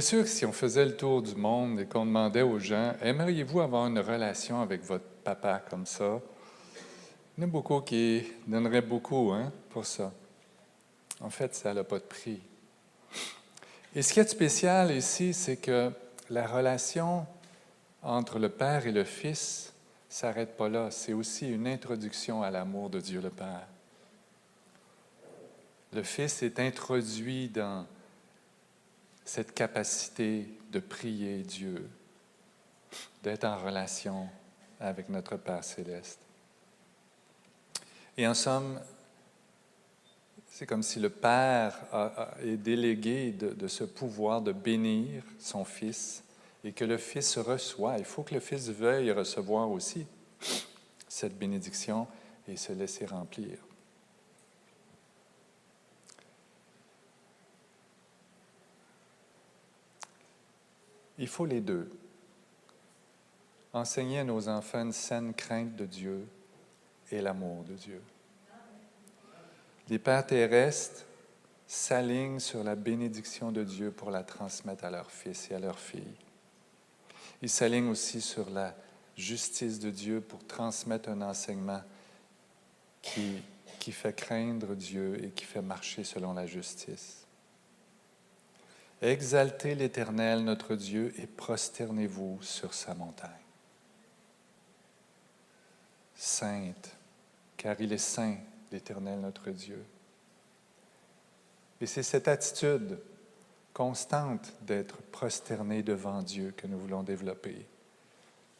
Suis 0.00 0.08
sûr 0.08 0.24
que 0.24 0.28
si 0.28 0.44
on 0.44 0.52
faisait 0.52 0.84
le 0.84 0.94
tour 0.94 1.22
du 1.22 1.34
monde 1.34 1.80
et 1.80 1.86
qu'on 1.86 2.04
demandait 2.04 2.42
aux 2.42 2.58
gens, 2.58 2.92
aimeriez-vous 3.00 3.60
avoir 3.60 3.86
une 3.86 3.98
relation 3.98 4.60
avec 4.60 4.82
votre 4.82 5.06
papa 5.24 5.62
comme 5.70 5.86
ça? 5.86 6.20
Il 7.36 7.40
y 7.40 7.44
en 7.44 7.48
a 7.48 7.50
beaucoup 7.50 7.80
qui 7.80 8.22
donneraient 8.46 8.82
beaucoup 8.82 9.32
hein, 9.32 9.50
pour 9.70 9.86
ça. 9.86 10.12
En 11.18 11.30
fait, 11.30 11.54
ça 11.54 11.72
n'a 11.72 11.82
pas 11.82 11.98
de 11.98 12.04
prix. 12.04 12.40
Et 13.94 14.02
ce 14.02 14.12
qui 14.12 14.20
est 14.20 14.28
spécial 14.28 14.90
ici, 14.94 15.32
c'est 15.32 15.56
que 15.56 15.90
la 16.28 16.46
relation 16.46 17.26
entre 18.02 18.38
le 18.38 18.50
Père 18.50 18.86
et 18.86 18.92
le 18.92 19.04
Fils 19.04 19.72
ne 20.10 20.14
s'arrête 20.14 20.58
pas 20.58 20.68
là. 20.68 20.90
C'est 20.90 21.14
aussi 21.14 21.48
une 21.48 21.66
introduction 21.66 22.42
à 22.42 22.50
l'amour 22.50 22.90
de 22.90 23.00
Dieu 23.00 23.22
le 23.22 23.30
Père. 23.30 23.66
Le 25.94 26.02
Fils 26.02 26.42
est 26.42 26.60
introduit 26.60 27.48
dans 27.48 27.86
cette 29.26 29.52
capacité 29.52 30.46
de 30.70 30.78
prier 30.78 31.38
Dieu, 31.38 31.90
d'être 33.22 33.44
en 33.44 33.58
relation 33.58 34.28
avec 34.80 35.08
notre 35.08 35.36
Père 35.36 35.64
céleste. 35.64 36.20
Et 38.16 38.26
en 38.26 38.34
somme, 38.34 38.80
c'est 40.46 40.64
comme 40.64 40.84
si 40.84 41.00
le 41.00 41.10
Père 41.10 41.76
est 42.42 42.56
délégué 42.56 43.32
de, 43.32 43.68
ce 43.68 43.84
pouvoir 43.84 44.40
de 44.40 44.52
bénir 44.52 45.24
son 45.40 45.64
Fils 45.64 46.22
et 46.64 46.72
que 46.72 46.84
le 46.84 46.96
Fils 46.96 47.36
reçoit. 47.36 47.98
Il 47.98 48.04
faut 48.04 48.22
que 48.22 48.32
le 48.32 48.40
Fils 48.40 48.68
veuille 48.70 49.10
recevoir 49.10 49.68
aussi 49.70 50.06
cette 51.08 51.36
bénédiction 51.36 52.06
et 52.48 52.56
se 52.56 52.72
laisser 52.72 53.06
remplir. 53.06 53.58
Il 61.18 61.28
faut 61.28 61.46
les 61.46 61.60
deux. 61.60 61.90
Enseigner 63.72 64.20
à 64.20 64.24
nos 64.24 64.48
enfants 64.48 64.82
une 64.82 64.92
saine 64.92 65.34
crainte 65.34 65.76
de 65.76 65.86
Dieu 65.86 66.26
et 67.10 67.20
l'amour 67.20 67.64
de 67.64 67.74
Dieu. 67.74 68.02
Les 69.88 69.98
pères 69.98 70.26
terrestres 70.26 71.04
s'alignent 71.66 72.40
sur 72.40 72.64
la 72.64 72.74
bénédiction 72.74 73.52
de 73.52 73.64
Dieu 73.64 73.90
pour 73.90 74.10
la 74.10 74.22
transmettre 74.22 74.84
à 74.84 74.90
leurs 74.90 75.10
fils 75.10 75.50
et 75.50 75.54
à 75.54 75.58
leurs 75.58 75.78
filles. 75.78 76.16
Ils 77.42 77.50
s'alignent 77.50 77.88
aussi 77.88 78.20
sur 78.20 78.50
la 78.50 78.74
justice 79.16 79.78
de 79.78 79.90
Dieu 79.90 80.20
pour 80.20 80.46
transmettre 80.46 81.08
un 81.08 81.22
enseignement 81.22 81.82
qui, 83.02 83.42
qui 83.78 83.92
fait 83.92 84.14
craindre 84.14 84.74
Dieu 84.74 85.22
et 85.24 85.30
qui 85.30 85.44
fait 85.44 85.62
marcher 85.62 86.04
selon 86.04 86.32
la 86.32 86.46
justice. 86.46 87.25
Exaltez 89.02 89.74
l'Éternel, 89.74 90.42
notre 90.42 90.74
Dieu, 90.74 91.12
et 91.18 91.26
prosternez-vous 91.26 92.38
sur 92.42 92.72
sa 92.72 92.94
montagne. 92.94 93.30
Sainte, 96.14 96.96
car 97.56 97.78
il 97.80 97.92
est 97.92 97.98
saint, 97.98 98.36
l'Éternel, 98.72 99.20
notre 99.20 99.50
Dieu. 99.50 99.84
Et 101.80 101.86
c'est 101.86 102.02
cette 102.02 102.26
attitude 102.26 102.98
constante 103.74 104.54
d'être 104.62 104.96
prosterné 105.12 105.82
devant 105.82 106.22
Dieu 106.22 106.54
que 106.56 106.66
nous 106.66 106.78
voulons 106.78 107.02
développer. 107.02 107.66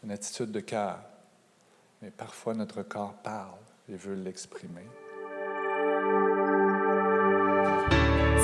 Une 0.05 0.11
attitude 0.11 0.53
de 0.53 0.61
cœur. 0.61 0.99
Mais 2.03 2.11
parfois 2.11 2.53
notre 2.53 2.83
corps 2.83 3.15
parle 3.23 3.59
et 3.89 3.97
veut 3.97 4.15
l'exprimer. 4.15 4.85